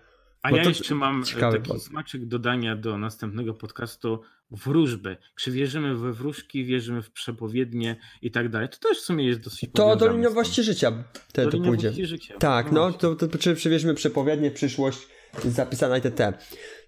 [0.43, 4.21] A ja jeszcze mam e, taki smaczek dodania do następnego podcastu
[4.51, 5.17] wróżby.
[5.35, 8.69] Czy wierzymy we wróżki, wierzymy w przepowiednie i tak dalej.
[8.69, 12.05] To też w sumie jest dosyć To do liniowości życia te, to pójdzie.
[12.05, 12.37] Życia.
[12.37, 15.07] Tak, no, no to, to, czy, czy wierzymy przepowiednie, przyszłość
[15.45, 16.33] zapisana i te.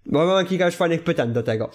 [0.06, 1.72] Bo mamy kilka już fajnych pytań do tego.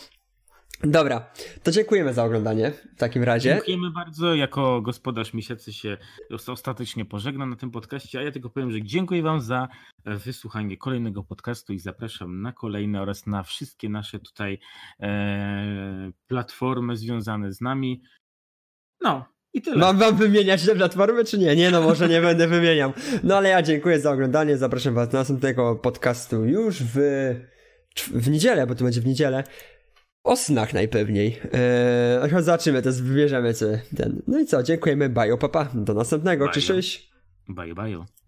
[0.85, 1.31] Dobra,
[1.63, 3.55] to dziękujemy za oglądanie w takim razie.
[3.55, 4.35] Dziękujemy bardzo.
[4.35, 5.97] Jako gospodarz Misiacy się
[6.47, 9.69] ostatecznie pożegna na tym podcaście, a ja tylko powiem, że dziękuję Wam za
[10.05, 14.59] wysłuchanie kolejnego podcastu i zapraszam na kolejne oraz na wszystkie nasze tutaj
[15.01, 18.03] e, platformy związane z nami.
[19.01, 19.77] No, i tyle.
[19.77, 21.57] Mam wam wymieniać te platformy, czy nie?
[21.57, 22.93] Nie, no może nie będę wymieniał.
[23.23, 24.57] No ale ja dziękuję za oglądanie.
[24.57, 26.99] Zapraszam was do następnego podcastu już w,
[28.13, 29.45] w niedzielę, bo to będzie w niedzielę.
[30.25, 31.41] O snach najpewniej.
[31.53, 33.67] Eee, zobaczymy, to wybierzemy co
[33.97, 34.23] ten.
[34.27, 35.69] No i co, dziękujemy, bye, papa.
[35.75, 36.53] Do następnego, bajo.
[36.67, 37.11] cześć.
[37.49, 38.20] Bye, bye.